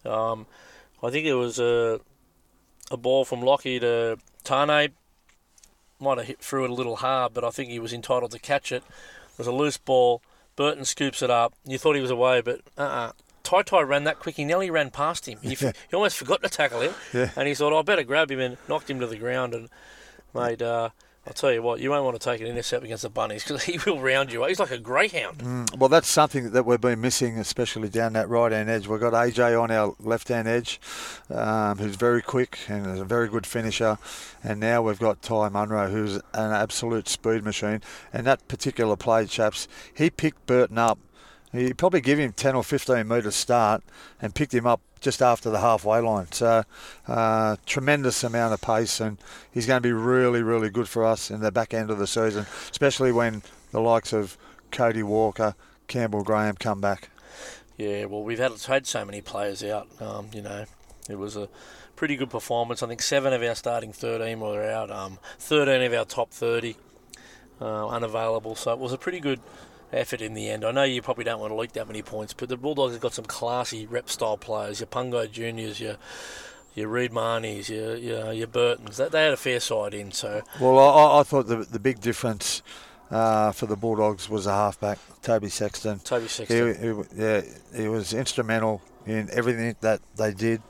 [0.04, 0.48] Um,
[1.04, 2.00] I think it was a
[2.90, 4.90] a ball from Lockie to Tane.
[6.00, 8.40] Might have hit through it a little hard, but I think he was entitled to
[8.40, 8.84] catch it.
[9.32, 10.22] It was a loose ball.
[10.56, 11.54] Burton scoops it up.
[11.66, 13.12] You thought he was away, but uh-uh.
[13.48, 14.36] Tai Tai ran that quick.
[14.36, 15.40] He nearly ran past him.
[15.42, 17.30] He, f- he almost forgot to tackle him, Yeah.
[17.38, 19.54] and he thought, "I better grab him," and knocked him to the ground.
[19.54, 19.70] And
[20.34, 20.90] made, uh,
[21.26, 23.64] I'll tell you what, you won't want to take an intercept against the bunnies because
[23.70, 24.44] he will round you.
[24.46, 25.40] He's like a greyhound.
[25.40, 28.88] Mm, Well, that's something that we've been missing, especially down that right hand edge.
[28.88, 30.80] We've got AJ on our left hand edge,
[31.30, 33.98] um, who's very quick and is a very good finisher.
[34.44, 37.82] And now we've got Ty Munro, who's an absolute speed machine.
[38.14, 41.00] And that particular play, chaps, he picked Burton up.
[41.52, 43.84] He probably give him 10 or 15 metres start
[44.22, 46.32] and picked him up just after the halfway line.
[46.32, 46.64] So,
[47.08, 49.18] uh, tremendous amount of pace, and
[49.52, 52.08] he's going to be really, really good for us in the back end of the
[52.08, 54.38] season, especially when the likes of
[54.72, 55.56] Cody Walker,
[55.88, 57.10] Campbell Graham come back.
[57.78, 59.88] Yeah, well, we've had had so many players out.
[60.02, 60.66] Um, you know,
[61.10, 61.48] it was a
[61.96, 62.82] pretty good performance.
[62.82, 64.90] I think seven of our starting thirteen were out.
[64.90, 66.76] Um, Thirteen of our top thirty
[67.62, 68.56] uh, unavailable.
[68.56, 69.40] So it was a pretty good
[69.92, 70.66] effort in the end.
[70.66, 73.02] I know you probably don't want to leak that many points, but the Bulldogs have
[73.02, 74.80] got some classy rep style players.
[74.80, 75.98] Your Pungo Juniors, your
[76.76, 78.98] your Reed Mahoneys, your your, your Burtons.
[78.98, 80.12] They, they had a fair side in.
[80.12, 82.62] So Well, I, I thought the, the big difference
[83.10, 86.00] uh, for the Bulldogs was a halfback, Toby Sexton.
[86.00, 87.08] Toby He, Sexton.
[87.16, 87.42] he, yeah,
[87.76, 90.62] he was instrumental in everything that they did.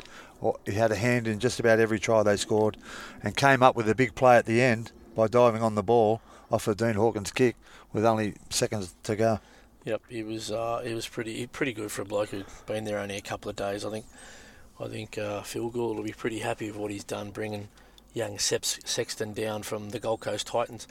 [0.65, 2.77] He had a hand in just about every try they scored,
[3.23, 6.21] and came up with a big play at the end by diving on the ball
[6.51, 7.55] off of Dean Hawkins' kick
[7.93, 9.39] with only seconds to go.
[9.85, 12.99] Yep, he was uh, he was pretty pretty good for a bloke who'd been there
[12.99, 13.85] only a couple of days.
[13.85, 14.05] I think
[14.79, 17.69] I think uh, Phil Gould will be pretty happy with what he's done, bringing
[18.13, 20.87] young Seps Sexton down from the Gold Coast Titans.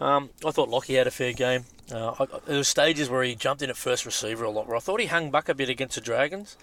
[0.00, 1.64] Um, I thought Lockie had a fair game.
[1.90, 4.68] Uh, I, there were stages where he jumped in at first receiver a lot.
[4.68, 6.56] Where I thought he hung back a bit against the Dragons,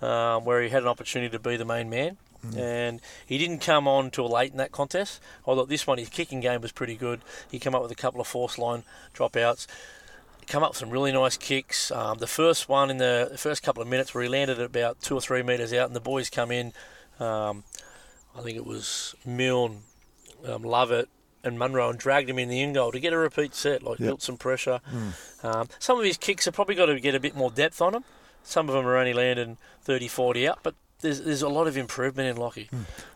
[0.00, 2.16] um, where he had an opportunity to be the main man.
[2.56, 5.20] And he didn't come on till late in that contest.
[5.46, 7.20] I thought this one, his kicking game was pretty good.
[7.50, 8.82] He came up with a couple of force line
[9.14, 9.66] dropouts
[10.46, 11.90] come up with some really nice kicks.
[11.90, 14.66] Um, the first one in the, the first couple of minutes where he landed at
[14.66, 16.72] about two or three metres out, and the boys come in.
[17.20, 17.64] Um,
[18.36, 19.82] I think it was Milne,
[20.46, 21.08] um, Lovett,
[21.44, 23.98] and Munro, and dragged him in the in goal to get a repeat set, like
[23.98, 24.06] Yep.
[24.06, 24.80] built some pressure.
[24.92, 25.44] Mm.
[25.44, 27.92] Um, some of his kicks have probably got to get a bit more depth on
[27.92, 28.04] them.
[28.42, 31.76] Some of them are only landing 30, 40 out, but there's, there's a lot of
[31.76, 32.70] improvement in Lockie.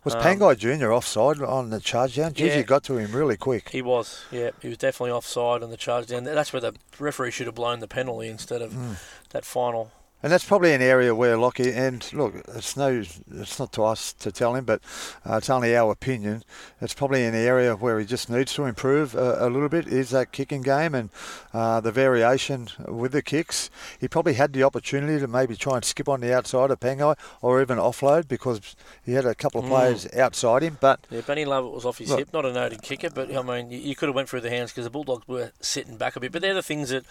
[0.05, 0.92] Was Um, Pangai Jr.
[0.92, 2.35] offside on the charge down?
[2.35, 2.57] Geez, Yeah.
[2.59, 3.70] he got to him really quick.
[3.70, 6.25] He was, yeah, he was definitely offside on the charge down.
[6.25, 8.96] That's where the referee should have blown the penalty instead of Mm.
[9.31, 9.90] that final
[10.27, 14.12] And that's probably an area where Lockie and look, it's no, it's not to us
[14.15, 14.81] to tell him, but
[15.25, 16.43] uh, it's only our opinion.
[16.81, 19.87] It's probably an area where he just needs to improve a, a little bit.
[19.87, 21.11] Is that kicking game and
[21.55, 23.71] uh, the variation with the kicks?
[24.01, 27.17] He probably had the opportunity to maybe try and skip on the outside of Pangai
[27.41, 28.61] or even offload because
[29.05, 30.77] he had a couple of players outside him.
[30.81, 33.43] But Yeah, Benny Lovett was off his Look- hip, not a noted kicker, but I
[33.43, 36.17] mean, you, you could have went through the hands because the Bulldogs were sitting back
[36.17, 36.33] a bit.
[36.33, 37.05] But they're the things that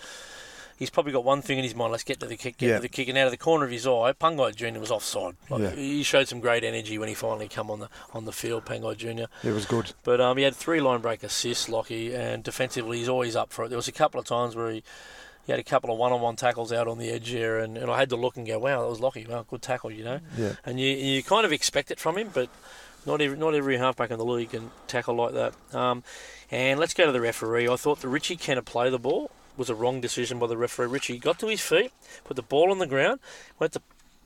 [0.77, 1.91] he's probably got one thing in his mind.
[1.91, 2.75] Let's get to the kick, get Yeah.
[2.77, 5.35] to the kick, and out of the corner of his eye, Pangai Junior was offside.
[5.49, 5.71] Like, Yeah.
[5.75, 8.97] He showed some great energy when he finally come on the on the field, Pangai
[8.97, 9.27] Junior.
[9.43, 9.93] it was good.
[10.03, 13.65] But um, he had three line break assists, Lockie, and defensively he's always up for
[13.65, 13.69] it.
[13.69, 14.83] There was a couple of times where he.
[15.45, 17.99] He had a couple of one-on-one tackles out on the edge here, and, and I
[17.99, 19.27] had to look and go, "Wow, that was Lockie.
[19.29, 20.53] Wow, good tackle, you know." Yeah.
[20.65, 22.49] And you you kind of expect it from him, but
[23.05, 25.53] not every not every halfback in the league can tackle like that.
[25.71, 26.03] Um,
[26.49, 27.69] and let's go to the referee.
[27.69, 30.87] I thought the Richie Kennar play the ball was a wrong decision by the referee.
[30.87, 31.91] Richie got to his feet,
[32.23, 33.19] put the ball on the ground,
[33.59, 33.81] went to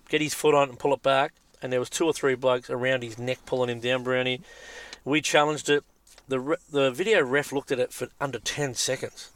[0.10, 2.36] get his foot on it and pull it back, and there was two or three
[2.36, 4.04] blokes around his neck pulling him down.
[4.04, 4.42] Brownie,
[5.06, 5.84] we challenged it.
[6.28, 9.32] The re- the video ref looked at it for under ten seconds.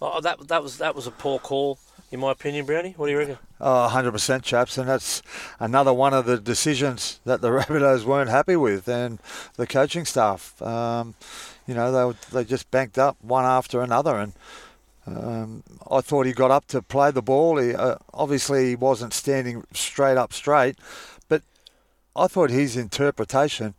[0.00, 1.78] Oh, that that was that was a poor call,
[2.10, 2.94] in my opinion, Brownie.
[2.96, 3.38] What do you reckon?
[3.60, 5.22] Oh, 100% chaps, and that's
[5.60, 9.20] another one of the decisions that the Rabbitohs weren't happy with, and
[9.54, 10.60] the coaching staff.
[10.60, 11.14] Um,
[11.68, 14.32] you know, they they just banked up one after another, and
[15.06, 17.58] um, I thought he got up to play the ball.
[17.58, 20.76] He, uh, obviously, he wasn't standing straight up straight,
[21.28, 21.42] but
[22.14, 23.74] I thought his interpretation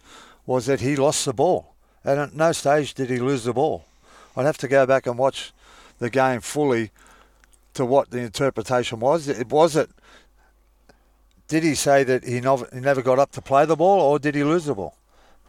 [0.45, 3.85] was that he lost the ball, and at no stage did he lose the ball.
[4.35, 5.53] I'd have to go back and watch
[5.99, 6.91] the game fully
[7.75, 9.27] to what the interpretation was.
[9.27, 9.89] It was it.
[11.47, 14.43] Did he say that he, never got up to play the ball, or did he
[14.43, 14.95] lose the ball?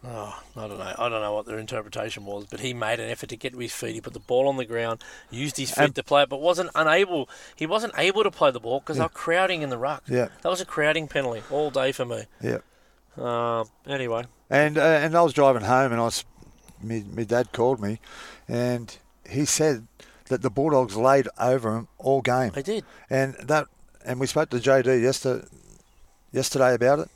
[0.07, 0.93] Oh, I don't know.
[0.99, 3.59] I don't know what their interpretation was, but he made an effort to get to
[3.59, 3.95] his feet.
[3.95, 6.41] He put the ball on the ground, used his feet And- to play it, but
[6.41, 7.27] wasn't unable.
[7.55, 10.03] He wasn't able to play the ball because they were crowding in the ruck.
[10.07, 10.27] Yeah.
[10.43, 12.25] that was a crowding penalty all day for me.
[12.41, 12.59] Yeah.
[13.17, 16.25] Um, anyway, And uh, and I was driving home, and I was,
[16.83, 17.99] me, my dad called me,
[18.47, 18.95] and
[19.27, 19.87] he said
[20.25, 22.83] that the Bulldogs laid over him all game, they did.
[23.09, 23.67] and that
[24.03, 25.47] and we spoke to JD yesterday,
[26.33, 27.09] yesterday about it,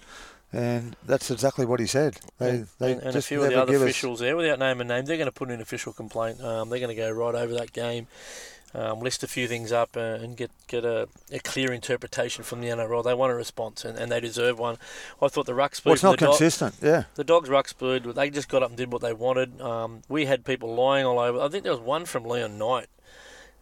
[0.52, 2.20] and that's exactly what he said.
[2.38, 4.60] They and, they and, and a few of the other give us- officials there, without
[4.60, 6.42] naming name, they're going to put in an official complaint.
[6.42, 8.08] Um, they're going to go right over that game,
[8.74, 12.62] um, list a few things up, uh, and get get a, a clear interpretation from
[12.62, 13.04] the NRL.
[13.04, 14.78] They want a response, and, and they deserve one.
[15.22, 15.90] I thought the ruck speed.
[15.90, 16.76] Well, it's not the consistent.
[16.82, 17.04] Yeah.
[17.16, 19.62] The dogs ruck speed, they just got up and did what they wanted.
[19.62, 21.40] Um, we had people lying all over.
[21.40, 22.88] I think there was one from Leon Knight,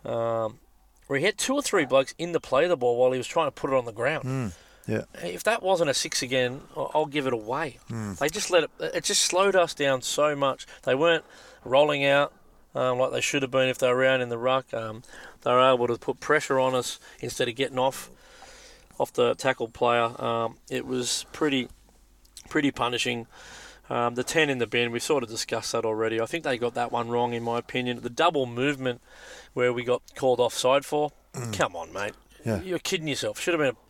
[0.06, 0.60] um,
[1.08, 3.28] where he had two or three blokes in to play the ball while he was
[3.28, 4.23] trying to put it on the ground.
[4.26, 4.52] Mm,
[4.88, 5.04] yeah.
[5.21, 7.78] If that wasn't a six again, I'll give it away.
[7.89, 8.71] They just let it.
[8.80, 10.65] It just slowed us down so much.
[10.84, 11.26] They weren't
[11.65, 12.34] rolling out
[12.73, 14.73] um, like they should have been if they were around in the ruck.
[14.73, 15.04] Um,
[15.41, 18.10] they were able to put pressure on us instead of getting off
[19.00, 20.19] off the tackle player.
[20.21, 21.69] Um, it was pretty
[22.50, 23.28] pretty punishing.
[23.89, 26.19] Um, the 10 in the bin, we've sort of discussed that already.
[26.19, 28.02] I think they got that one wrong, in my opinion.
[28.02, 29.00] The double movement
[29.54, 31.12] where we got called offside for,
[31.54, 32.12] come on, mate.
[32.43, 32.62] Yeah.
[32.62, 33.39] You're kidding yourself.
[33.39, 33.87] Should have been a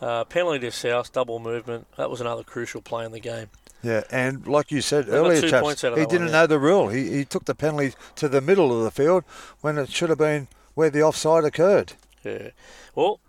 [0.00, 1.86] uh, penalty to South, double movement.
[1.96, 3.48] That was another crucial play in the game.
[3.82, 6.32] Yeah, and like you said earlier, chaps, points out of he didn't yeah.
[6.32, 6.88] know the rule.
[6.88, 9.24] He, he took the penalty to the middle of the field
[9.62, 11.94] when it should have been where the offside occurred.
[12.22, 12.50] Yeah.
[12.94, 13.20] Well,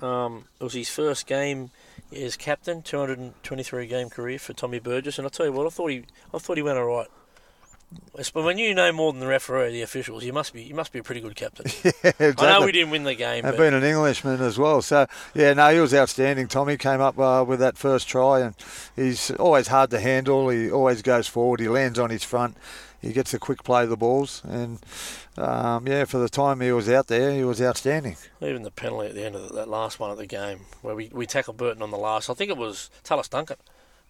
[0.00, 1.70] um, it was his first game
[2.14, 5.88] as captain, 223 game career for Tommy Burgess, and I tell you what, I thought
[5.88, 7.08] he, I thought he went all right.
[8.32, 10.92] But when you know more than the referee, the officials, you must be, you must
[10.92, 11.66] be a pretty good captain.
[11.84, 12.46] exactly.
[12.46, 14.82] I know we didn't win the game, and but being an Englishman as well.
[14.82, 16.46] So, yeah, no, he was outstanding.
[16.46, 18.54] Tommy came up uh, with that first try, and
[18.94, 20.48] he's always hard to handle.
[20.48, 21.58] He always goes forward.
[21.58, 22.56] He lands on his front.
[23.02, 24.78] He gets a quick play of the balls, and
[25.36, 28.16] um, yeah, for the time he was out there, he was outstanding.
[28.40, 31.10] even the penalty at the end of that last one of the game, where we,
[31.12, 33.56] we tackled Burton on the last, I think it was Tallis Duncan,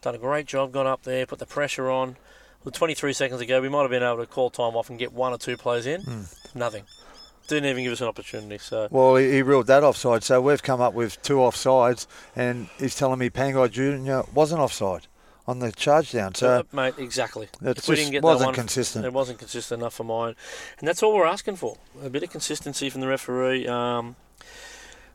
[0.01, 2.17] done a great job, got up there, put the pressure on.
[2.65, 5.13] With 23 seconds ago, we might have been able to call time off and get
[5.13, 6.01] one or two plays in.
[6.01, 6.23] Hmm.
[6.55, 6.85] Nothing.
[7.47, 8.57] Didn't even give us an opportunity.
[8.57, 12.69] So Well, he, he ruled that offside, so we've come up with two offsides, and
[12.79, 15.07] he's telling me Pangai Junior wasn't offside
[15.47, 16.35] on the charge down.
[16.35, 17.49] So Uh, mate, exactly.
[17.63, 19.05] It If we just didn't get wasn't one- consistent.
[19.05, 20.37] It wasn't consistent enough for mine,
[20.79, 21.77] and that's all we're asking for.
[22.03, 23.69] A bit of consistency from the referee.
[23.69, 24.17] Um,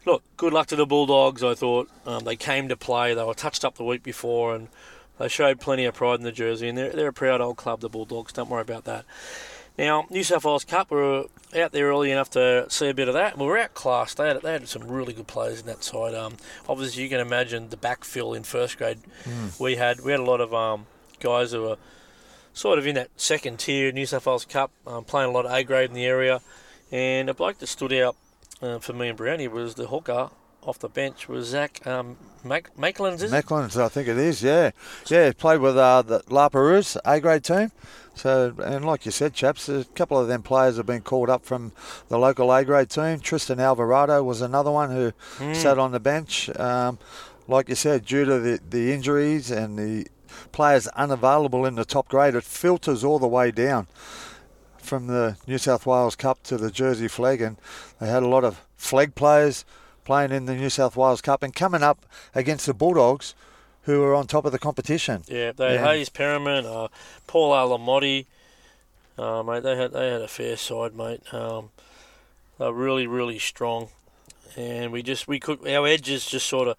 [0.06, 1.44] look, good luck to the Bulldogs.
[1.44, 3.16] I thought um, they came to play.
[3.16, 4.68] They were touched up the week before, and
[5.20, 6.68] they showed plenty of pride in the jersey.
[6.68, 8.34] And they're, they're a proud old club, the Bulldogs.
[8.34, 9.06] Don't worry about that.
[9.78, 13.08] Now, New South Wales Cup, we were out there early enough to see a bit
[13.08, 13.38] of that.
[13.38, 14.18] We were outclassed.
[14.18, 16.14] They had, they had some really good players in that side.
[16.16, 16.36] Um,
[16.68, 19.00] obviously, you can imagine the backfill in first grade
[19.60, 20.02] we had.
[20.02, 20.88] We had a lot of um,
[21.20, 21.78] guys who were
[22.52, 25.52] sort of in that second tier New South Wales Cup, um, playing a lot of
[25.54, 26.42] A grade in the area.
[26.92, 28.18] And a bloke that stood out
[28.62, 30.30] uh, for me and Brownie was the hooker,
[30.64, 33.36] off the bench was Zach um, Mac- Macklin's, is it?
[33.52, 34.44] I think it is.
[34.44, 34.72] Yeah,
[35.08, 35.32] yeah.
[35.38, 37.72] Played with uh, the La Perouse A grade team.
[38.16, 41.46] So, and like you said, chaps, a couple of them players have been called up
[41.46, 41.72] from
[42.10, 43.20] the local A grade team.
[43.20, 45.56] Tristan Alvarado was another one who Mm.
[45.56, 46.50] sat on the bench.
[46.60, 47.00] Um,
[47.48, 50.08] like you said, due to the, the injuries and the
[50.52, 53.88] players unavailable in the top grade, it filters all the way down
[54.78, 57.58] from the New South Wales Cup to the Jersey Flegg, and
[58.00, 59.64] they had a lot of flag players
[60.10, 63.36] playing in the New South Wales Cup and coming up against the Bulldogs,
[63.84, 65.22] who were on top of the competition.
[65.28, 65.86] Yeah, they had Yeah.
[65.94, 66.88] Hayes Perriman, uh,
[67.28, 68.26] Paul Alamoti.
[69.20, 71.32] Uh, mate, they had they had a fair side, mate.
[71.32, 71.70] Um,
[72.58, 73.90] they're really, really strong,
[74.58, 76.78] and we just we could our edges just sort of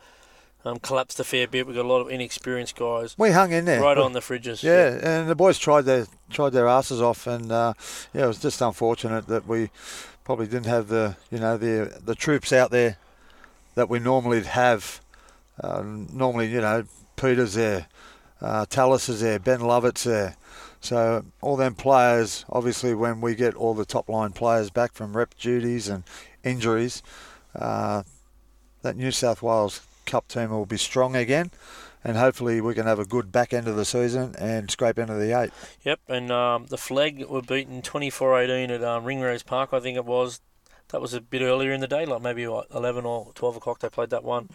[0.64, 1.68] um, collapsed a fair bit.
[1.68, 4.64] We got a lot of inexperienced guys We hung in there, right on the fridges.
[4.64, 7.74] Yeah, and the boys tried their tried their asses off, and uh,
[8.12, 9.70] yeah, it was just unfortunate that we
[10.24, 12.96] probably didn't have the you know the the troops out there
[13.80, 15.00] that we normally have.
[15.58, 16.84] Uh, normally, you know,
[17.16, 17.86] Peter's there,
[18.42, 20.36] uh, Tallis is there, Ben Lovett's there.
[20.82, 25.16] So all them players, obviously, when we get all the top line players back from
[25.16, 26.04] rep duties and
[26.44, 27.02] injuries,
[27.54, 28.02] uh,
[28.82, 31.50] that New South Wales Cup team will be strong again
[32.04, 35.14] and hopefully we can have a good back end of the season and scrape into
[35.14, 35.50] the eight.
[35.84, 40.04] Yep, and um, the Flegg were beaten 24-18 at um, Ringrose Park, I think it
[40.04, 40.40] was.
[40.92, 43.78] That was a bit earlier in the day, like maybe what, 11 or 12 o'clock
[43.80, 44.48] they played that one.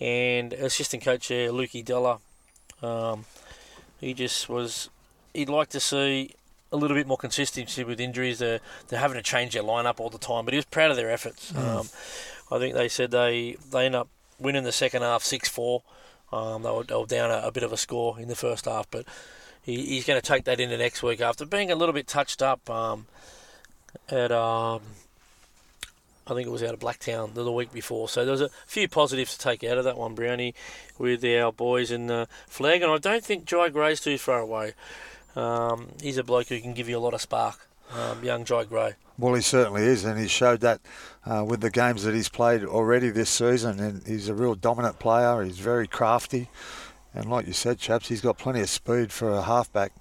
[0.00, 2.18] And assistant coach there, Lukey Della,
[2.82, 3.24] um,
[4.00, 4.90] he just was,
[5.32, 6.34] he'd like to see
[6.70, 8.38] a little bit more consistency with injuries.
[8.38, 10.96] They're, they're having to change their lineup all the time, but he was proud of
[10.96, 11.54] their efforts.
[11.56, 11.88] Um,
[12.50, 14.08] I think they said they, they end up
[14.38, 15.82] winning the second half 6-4.
[16.32, 18.64] Um, they, were, they were down a, a bit of a score in the first
[18.64, 19.06] half, but
[19.62, 22.42] he, he's going to take that into next week after being a little bit touched
[22.42, 23.06] up um,
[24.08, 24.80] at um,
[26.26, 28.08] I think it was out of Blacktown the, the week before.
[28.08, 30.54] So there was a few positives to take out of that one, Brownie,
[30.98, 34.74] with our boys in the Flegg, and I don't think Jai Gray's too far away.
[35.34, 38.64] Um, he's a bloke who can give you a lot of spark, um, young Jai
[38.64, 38.94] Gray.
[39.18, 40.80] Well, he certainly is, and he showed that
[41.26, 43.80] uh, with the games that he's played already this season.
[43.80, 45.42] And he's a real dominant player.
[45.42, 46.48] He's very crafty,
[47.14, 49.92] and like you said, chaps, he's got plenty of speed for a halfback,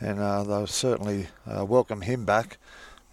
[0.00, 2.58] and uh, they'll certainly uh, welcome him back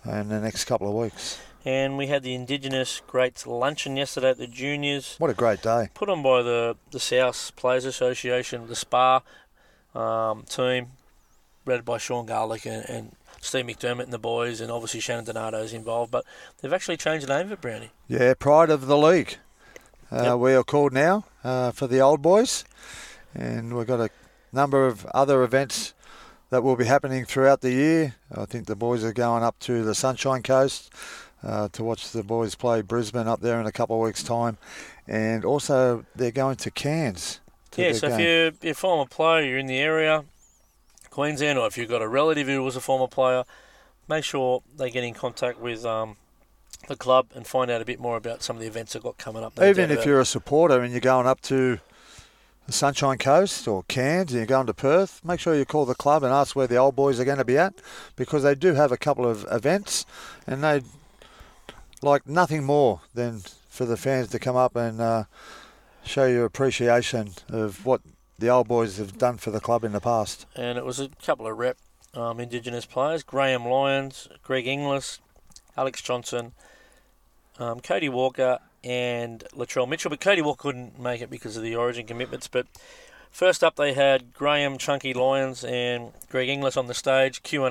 [0.06, 1.40] in the next couple of weeks.
[1.66, 5.16] And we had the Indigenous Greats Luncheon yesterday at the Juniors.
[5.18, 5.90] What a great day!
[5.96, 9.22] put on by the the South Players Association, the Spa
[9.96, 10.92] um, team,
[11.66, 15.74] led by Sean Garlick and, and Steve McDermott and the boys, and obviously Shannon Donato's
[15.74, 16.12] involved.
[16.12, 16.24] But
[16.62, 17.92] they've actually changed the name of it, Brownie.
[18.08, 19.38] Yeah, pride of the league.
[20.12, 20.38] Uh, Yep.
[20.38, 22.64] We are called now uh, for the old boys,
[23.34, 24.10] and we've got a
[24.54, 25.96] number of other events
[26.52, 28.16] that will be happening throughout the year.
[28.34, 30.94] I think the boys are going up to the Sunshine Coast
[31.46, 34.58] uh, to watch the boys play Brisbane up there in a couple of weeks' time,
[35.08, 37.40] and also they're going to Cairns.
[37.72, 38.20] To Yeah, so if game.
[38.20, 40.26] you're, you're a former player, you're in the area,
[41.10, 43.44] Queensland, or if you've got a relative who was a former player,
[44.10, 46.18] make sure they get in contact with um,
[46.88, 49.18] the club and find out a bit more about some of the events they've got
[49.18, 49.54] coming up.
[49.62, 51.80] Even if you're a supporter and you're going up to
[52.66, 55.96] the Sunshine Coast or Cairns and you're going to Perth, make sure you call the
[55.96, 57.76] club and ask where the old boys are going to be at
[58.16, 60.06] because they do have a couple of events
[60.48, 60.82] and they
[62.06, 65.24] like nothing more than for the fans to come up and uh,
[66.06, 68.02] show your appreciation of what
[68.38, 70.46] the old boys have done for the club in the past.
[70.56, 71.78] and it was a couple of rep
[72.14, 75.20] um, Indigenous players: Graham Lyons, Greg Inglis,
[75.76, 76.54] Alex Johnson,
[77.60, 80.10] um, Cody Walker, and Latrell Mitchell.
[80.10, 82.48] But Cody Walker couldn't make it because of the Origin commitments.
[82.48, 82.68] But
[83.32, 87.66] first up, they had Graham Chunky Lyons and Greg Inglis on the stage Q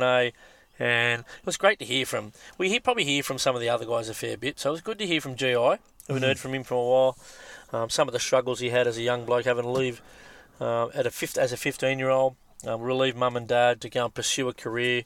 [0.78, 2.32] and it was great to hear from.
[2.58, 4.72] We hear, probably hear from some of the other guys a fair bit, so it
[4.72, 5.54] was good to hear from GI.
[5.54, 7.18] We haven't heard from him for a while.
[7.72, 10.02] Um, some of the struggles he had as a young bloke, having to leave
[10.60, 13.90] uh, at a fifth, as a 15 year old, um, relieve mum and dad to
[13.90, 15.04] go and pursue a career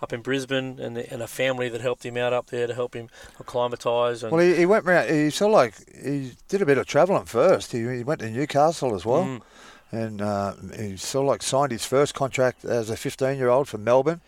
[0.00, 2.94] up in Brisbane, and, and a family that helped him out up there to help
[2.94, 3.08] him
[3.40, 4.22] acclimatise.
[4.22, 6.86] And Well, he, he went round, he sort of like, he did a bit of
[6.86, 7.72] travelling first.
[7.72, 9.24] He, he went to Newcastle as well.
[9.24, 9.42] Mm.
[9.90, 13.68] and uh, he sort of like signed his first contract as a 15 year old
[13.68, 14.20] for Melbourne,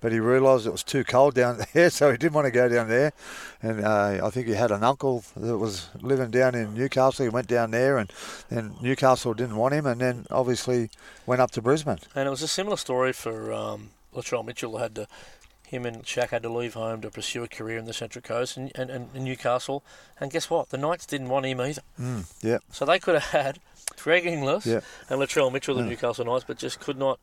[0.00, 2.68] but he realised it was too cold down there, so he didn't want to go
[2.68, 3.12] down there.
[3.62, 7.24] And uh, I think he had an uncle that was living down in Newcastle.
[7.24, 8.12] He went down there, and
[8.48, 10.90] then Newcastle didn't want him, and then obviously
[11.26, 11.98] went up to Brisbane.
[12.14, 14.78] And it was a similar story for um, Latrell Mitchell.
[14.78, 15.08] Had to,
[15.66, 18.56] him and Shaq had to leave home to pursue a career in the Central Coast
[18.56, 19.82] and, and, and in Newcastle.
[20.20, 20.70] And guess what?
[20.70, 21.82] The Knights didn't want him either.
[22.00, 23.58] Mm, yeah, So they could have had
[24.00, 24.80] Greg Inglis Yeah.
[25.10, 25.88] and Latrell Mitchell, the Yeah.
[25.90, 27.18] Newcastle Knights, but just could not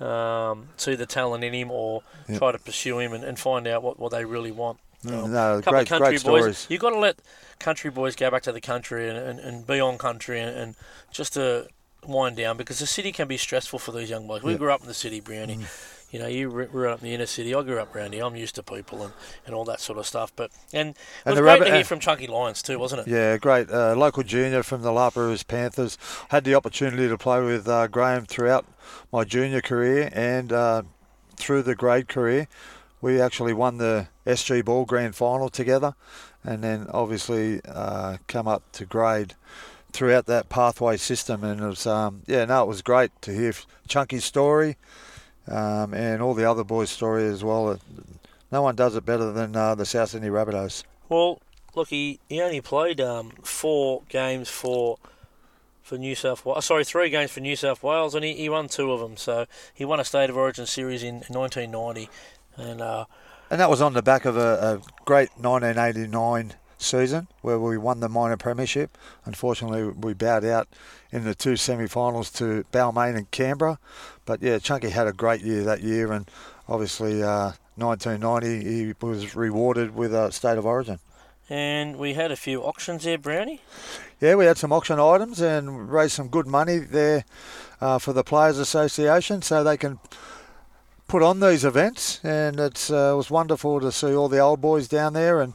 [0.00, 2.38] um, see the talent in him or Yeah.
[2.38, 4.78] try to pursue him and, and find out what, what they really want.
[5.06, 6.20] Um, no, great, country great boys.
[6.20, 6.66] stories.
[6.68, 7.18] You've got to let
[7.58, 10.74] country boys go back to the country and, and, and be on country and, and
[11.10, 11.68] just to
[12.06, 14.42] wind down because the city can be stressful for these young boys.
[14.42, 14.58] We Yeah.
[14.58, 15.56] grew up in the city, Brownie.
[15.56, 15.99] Mm.
[16.10, 17.54] You know, you re- grew up in the inner city.
[17.54, 18.24] I grew up around here.
[18.24, 19.12] I'm used to people and,
[19.46, 20.32] and all that sort of stuff.
[20.34, 23.08] But and, it And was great rabbit- to hear from Chunky Lyons too, wasn't it?
[23.10, 23.70] Yeah, great.
[23.70, 25.96] Uh, local junior from the La Perouse Panthers.
[26.30, 28.66] Had the opportunity to play with uh, Graham throughout
[29.12, 30.82] my junior career and uh,
[31.36, 32.48] through the grade career.
[33.00, 35.94] We actually won the SG Ball Grand Final together,
[36.44, 39.34] and then obviously uh, come up to grade
[39.92, 41.42] throughout that pathway system.
[41.42, 43.54] And it was, um, yeah, no, it was great to hear
[43.88, 44.76] Chunky's story
[45.48, 47.78] um, and all the other boys' story as well.
[48.52, 50.84] No one does it better than uh, the South Sydney Rabbitohs.
[51.08, 51.40] Well,
[51.74, 54.98] look, he, he only played um, four games for
[55.82, 56.66] for New South Wales.
[56.66, 59.16] Sorry, three games for New South Wales, and he, he won two of them.
[59.16, 62.08] So he won a State of Origin series in 1990,
[62.56, 63.06] and uh,
[63.50, 68.00] And that was on the back of a, a great 1989 season where we won
[68.00, 68.96] the minor premiership.
[69.24, 70.68] Unfortunately, we bowed out
[71.12, 73.78] in the two semi-finals to Balmain and Canberra.
[74.24, 76.30] But yeah, Chunky had a great year that year, and
[76.68, 80.98] obviously uh, 1990 he was rewarded with a state of origin.
[81.48, 83.60] and we had a few auctions there, Brownie.
[84.20, 87.24] Yeah, we had some auction items and raised some good money there
[87.80, 89.98] uh, for the Players Association, so they can
[91.08, 92.20] put on these events.
[92.22, 95.54] And it's, uh, it was wonderful to see all the old boys down there, and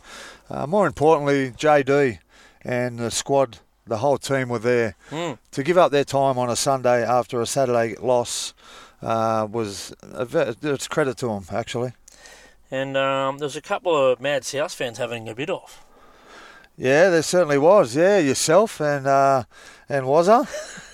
[0.50, 2.20] uh, more importantly, JD
[2.64, 5.38] and the squad, the whole team were there Mm.
[5.52, 8.54] to give up their time on a Sunday after a Saturday loss.
[9.02, 11.93] Uh, was a it's credit to them actually.
[12.72, 15.86] And um, there was a couple of Mad South fans having a bit off.
[16.78, 17.96] Yeah, there certainly was.
[17.96, 19.43] Yeah, yourself and uh,
[19.88, 20.48] and Wazza.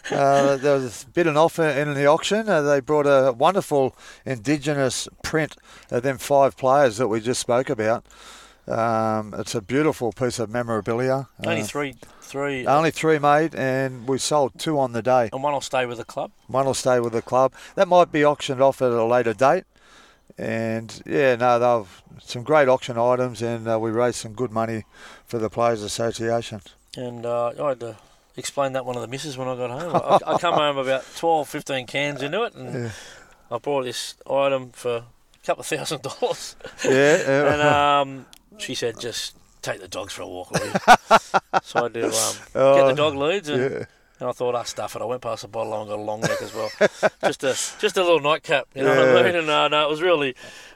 [0.11, 2.49] uh, there was a bit of an offer in the auction.
[2.49, 3.95] Uh, they brought a wonderful
[4.25, 5.55] indigenous print
[5.89, 8.05] of them five players that we just spoke about.
[8.67, 11.27] Um, it's a beautiful piece of memorabilia.
[11.45, 15.29] Only Uh, three, three, only three made, and we sold two on the day.
[15.33, 16.31] and one will stay with the club.
[16.47, 17.53] One will stay with the club.
[17.75, 19.63] That might be auctioned off at a later date.
[20.37, 24.85] And yeah, no, they've some great auction items, and uh, we raised some good money
[25.25, 26.61] for the Players Association.
[26.95, 27.97] And uh, I had to
[28.37, 29.95] explain that one to the misses when I got home.
[30.25, 32.91] I, I come home about 12, 15 cans into it, and Yeah.
[33.49, 35.03] I bought this item for a
[35.45, 36.55] couple of thousand dollars.
[36.85, 38.25] Yeah, and uh, um,
[38.57, 40.55] she said, just take the dogs for a walk,
[41.63, 43.85] so I do um, get Oh, the dog leads, and, yeah.
[44.19, 45.01] and I thought, I stuff it.
[45.01, 46.69] I went past the bottle and got a long neck as well.
[47.23, 49.35] just a just a little nightcap, you know what I mean?
[49.35, 50.35] And uh, no, it was really,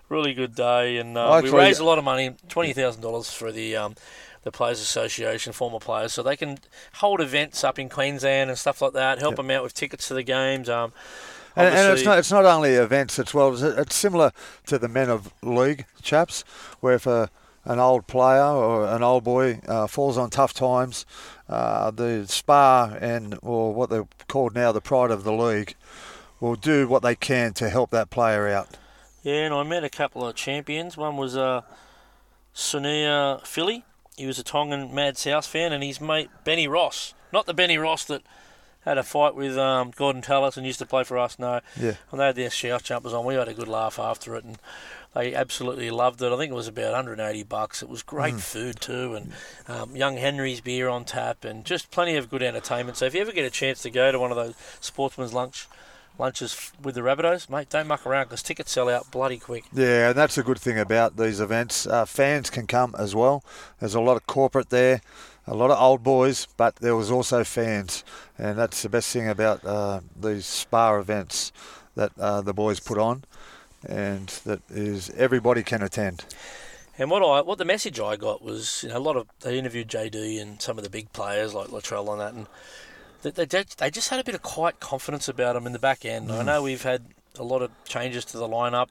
[0.09, 3.51] really good day, and uh, we raised a lot of money, twenty thousand dollars for
[3.51, 3.75] the.
[3.75, 3.95] Um,
[4.43, 6.59] the Players Association, former players, so they can
[6.93, 9.17] hold events up in Queensland and stuff like that.
[9.17, 10.69] Help them out with tickets to the games.
[10.69, 10.93] Um,
[11.55, 13.51] And, and it's not it's not only events as well.
[13.53, 14.31] It's, it's similar
[14.67, 16.43] to the men of league chaps,
[16.79, 17.31] where if a,
[17.65, 21.05] an old player or an old boy uh, falls on tough times,
[21.49, 25.75] uh, the spa and or what they're called now the pride of the league
[26.39, 28.77] will do what they can to help that player out.
[29.23, 30.95] Yeah, and I met a couple of champions.
[30.97, 31.61] One was uh,
[32.53, 33.83] Sonia Philly.
[34.17, 37.13] He was a Tongan Mad South fan, and his mate Benny Ross.
[37.33, 38.21] Not the Benny Ross that
[38.85, 41.39] had a fight with um, Gordon Tallis and used to play for us.
[41.39, 41.93] No, Yeah.
[42.11, 43.25] and they had their shout jumpers on.
[43.25, 44.57] We had a good laugh after it, and
[45.15, 46.31] they absolutely loved it.
[46.31, 47.81] I think it was about 180 bucks.
[47.81, 49.31] It was great food too, and
[49.67, 52.97] um, Young Henry's beer on tap, and just plenty of good entertainment.
[52.97, 55.67] So if you ever get a chance to go to one of those sportsman's lunch
[56.17, 59.65] lunches with the Rabbitohs, mate, don't muck around because tickets sell out bloody quick.
[59.73, 61.87] Yeah, and that's a good thing about these events.
[61.87, 63.43] Uh, fans can come as well.
[63.79, 65.01] There's a lot of corporate there,
[65.47, 68.03] a lot of old boys, but there was also fans,
[68.37, 71.51] and that's the best thing about uh, these spa events
[71.95, 73.23] that uh, the boys put on,
[73.85, 76.25] and that is everybody can attend.
[76.97, 79.59] And what I what the message I got was you know a lot of they
[79.59, 82.47] interviewed JD and some of the big players like Latrell and that and
[83.21, 85.79] they they, just- they just had a bit of quiet confidence about them in the
[85.79, 86.31] back end.
[86.31, 86.45] I mm.
[86.45, 87.05] know we've had
[87.37, 88.89] a lot of changes to the lineup.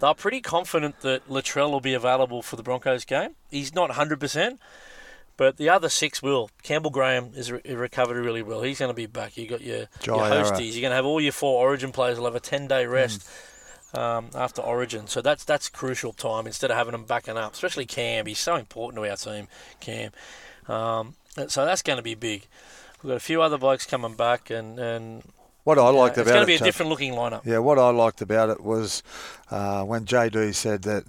[0.00, 3.30] They're pretty confident that Latrell will be available for the Broncos game.
[3.50, 4.58] He's not 100%,
[5.36, 6.50] but the other six will.
[6.62, 8.62] Campbell Graham is re- recovered really well.
[8.62, 9.36] He's going to be back.
[9.36, 10.72] You got your, your Jai hosties.
[10.72, 13.22] You're going to have all your four Origin players will have a 10 day rest
[13.22, 13.46] mm.
[13.94, 15.06] Um, after Origin.
[15.06, 18.26] So that's that's crucial time instead of having them backing up, especially Cam.
[18.26, 19.48] He's so important to our team,
[19.80, 20.12] Cam.
[20.68, 21.14] Um,
[21.48, 22.46] so that's going to be big.
[23.02, 25.22] We've got a few other blokes coming back, and, and
[25.64, 27.44] What I know, liked it's about going it, to be a different looking lineup.
[27.46, 29.02] Yeah, what I liked about it was
[29.50, 31.04] uh, when JD said that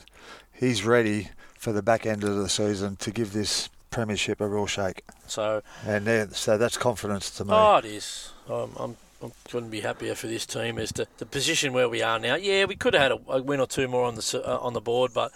[0.53, 4.67] he's ready for the back end of the season to give this premiership a real
[4.67, 7.51] shake, So and so that's confidence to me.
[7.53, 8.31] oh, it is.
[8.49, 12.01] Um, I'm, I couldn't be happier for this team as to the position where we
[12.01, 12.35] are now.
[12.35, 14.73] Yeah, we could have had a, a win or two more on the uh, on
[14.73, 15.31] the board, but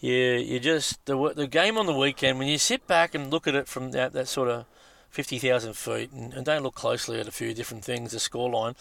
[0.00, 3.46] yeah, you just the the game on the weekend when you sit back and look
[3.46, 4.66] at it from that that sort of
[5.10, 8.74] fifty thousand feet and, and, don't look closely at a few different things, the scoreline.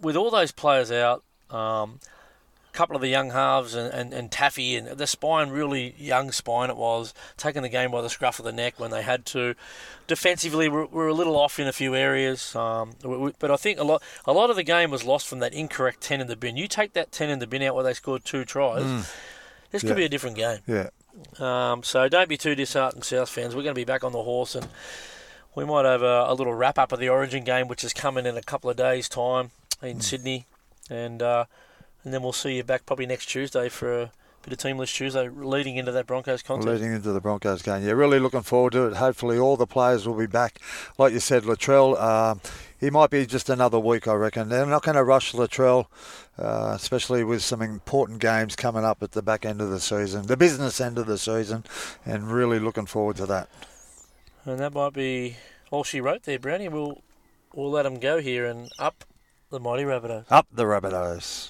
[0.00, 2.00] With all those players out, um,
[2.76, 6.70] couple of the young halves and, and, and Taffy and the spine, really young spine
[6.70, 9.54] it was, taking the game by the scruff of the neck when they had to.
[10.06, 12.92] Defensively, we're, we're a little off in a few areas, um,
[13.38, 16.00] but I think a lot a lot of the game was lost from that incorrect
[16.00, 16.56] ten in the bin.
[16.56, 18.84] You take that ten in the bin out where they scored two tries.
[18.84, 19.06] Mm
[19.70, 19.96] this could yeah.
[19.96, 20.60] be a different game.
[20.66, 20.88] Yeah.
[21.38, 23.54] Um, so don't be too disheartened, South fans.
[23.54, 24.66] We're going to be back on the horse, and
[25.54, 28.26] we might have a, a little wrap up of the Origin game, which is coming
[28.26, 29.50] in a couple of days' time
[29.82, 30.02] in mm.
[30.02, 30.46] Sydney,
[30.90, 31.44] and uh,
[32.06, 35.28] and then we'll see you back probably next Tuesday for a bit of teamless Tuesday,
[35.28, 36.68] leading into that Broncos contest.
[36.68, 37.90] Leading into the Broncos game, yeah.
[37.90, 38.94] Really looking forward to it.
[38.94, 40.60] Hopefully, all the players will be back.
[40.98, 42.00] Like you said, Latrell.
[42.00, 42.40] Um,
[42.78, 44.48] he might be just another week, I reckon.
[44.50, 45.86] They're not going to rush Latrell,
[46.38, 50.26] uh, especially with some important games coming up at the back end of the season,
[50.26, 51.64] the business end of the season,
[52.04, 53.48] and really looking forward to that.
[54.44, 55.38] And that might be
[55.72, 56.68] all she wrote there, Brownie.
[56.68, 57.02] We'll
[57.52, 59.04] we'll let him go here and up
[59.50, 60.26] the mighty Rabbitohs.
[60.30, 61.44] Up the Rabbitohs.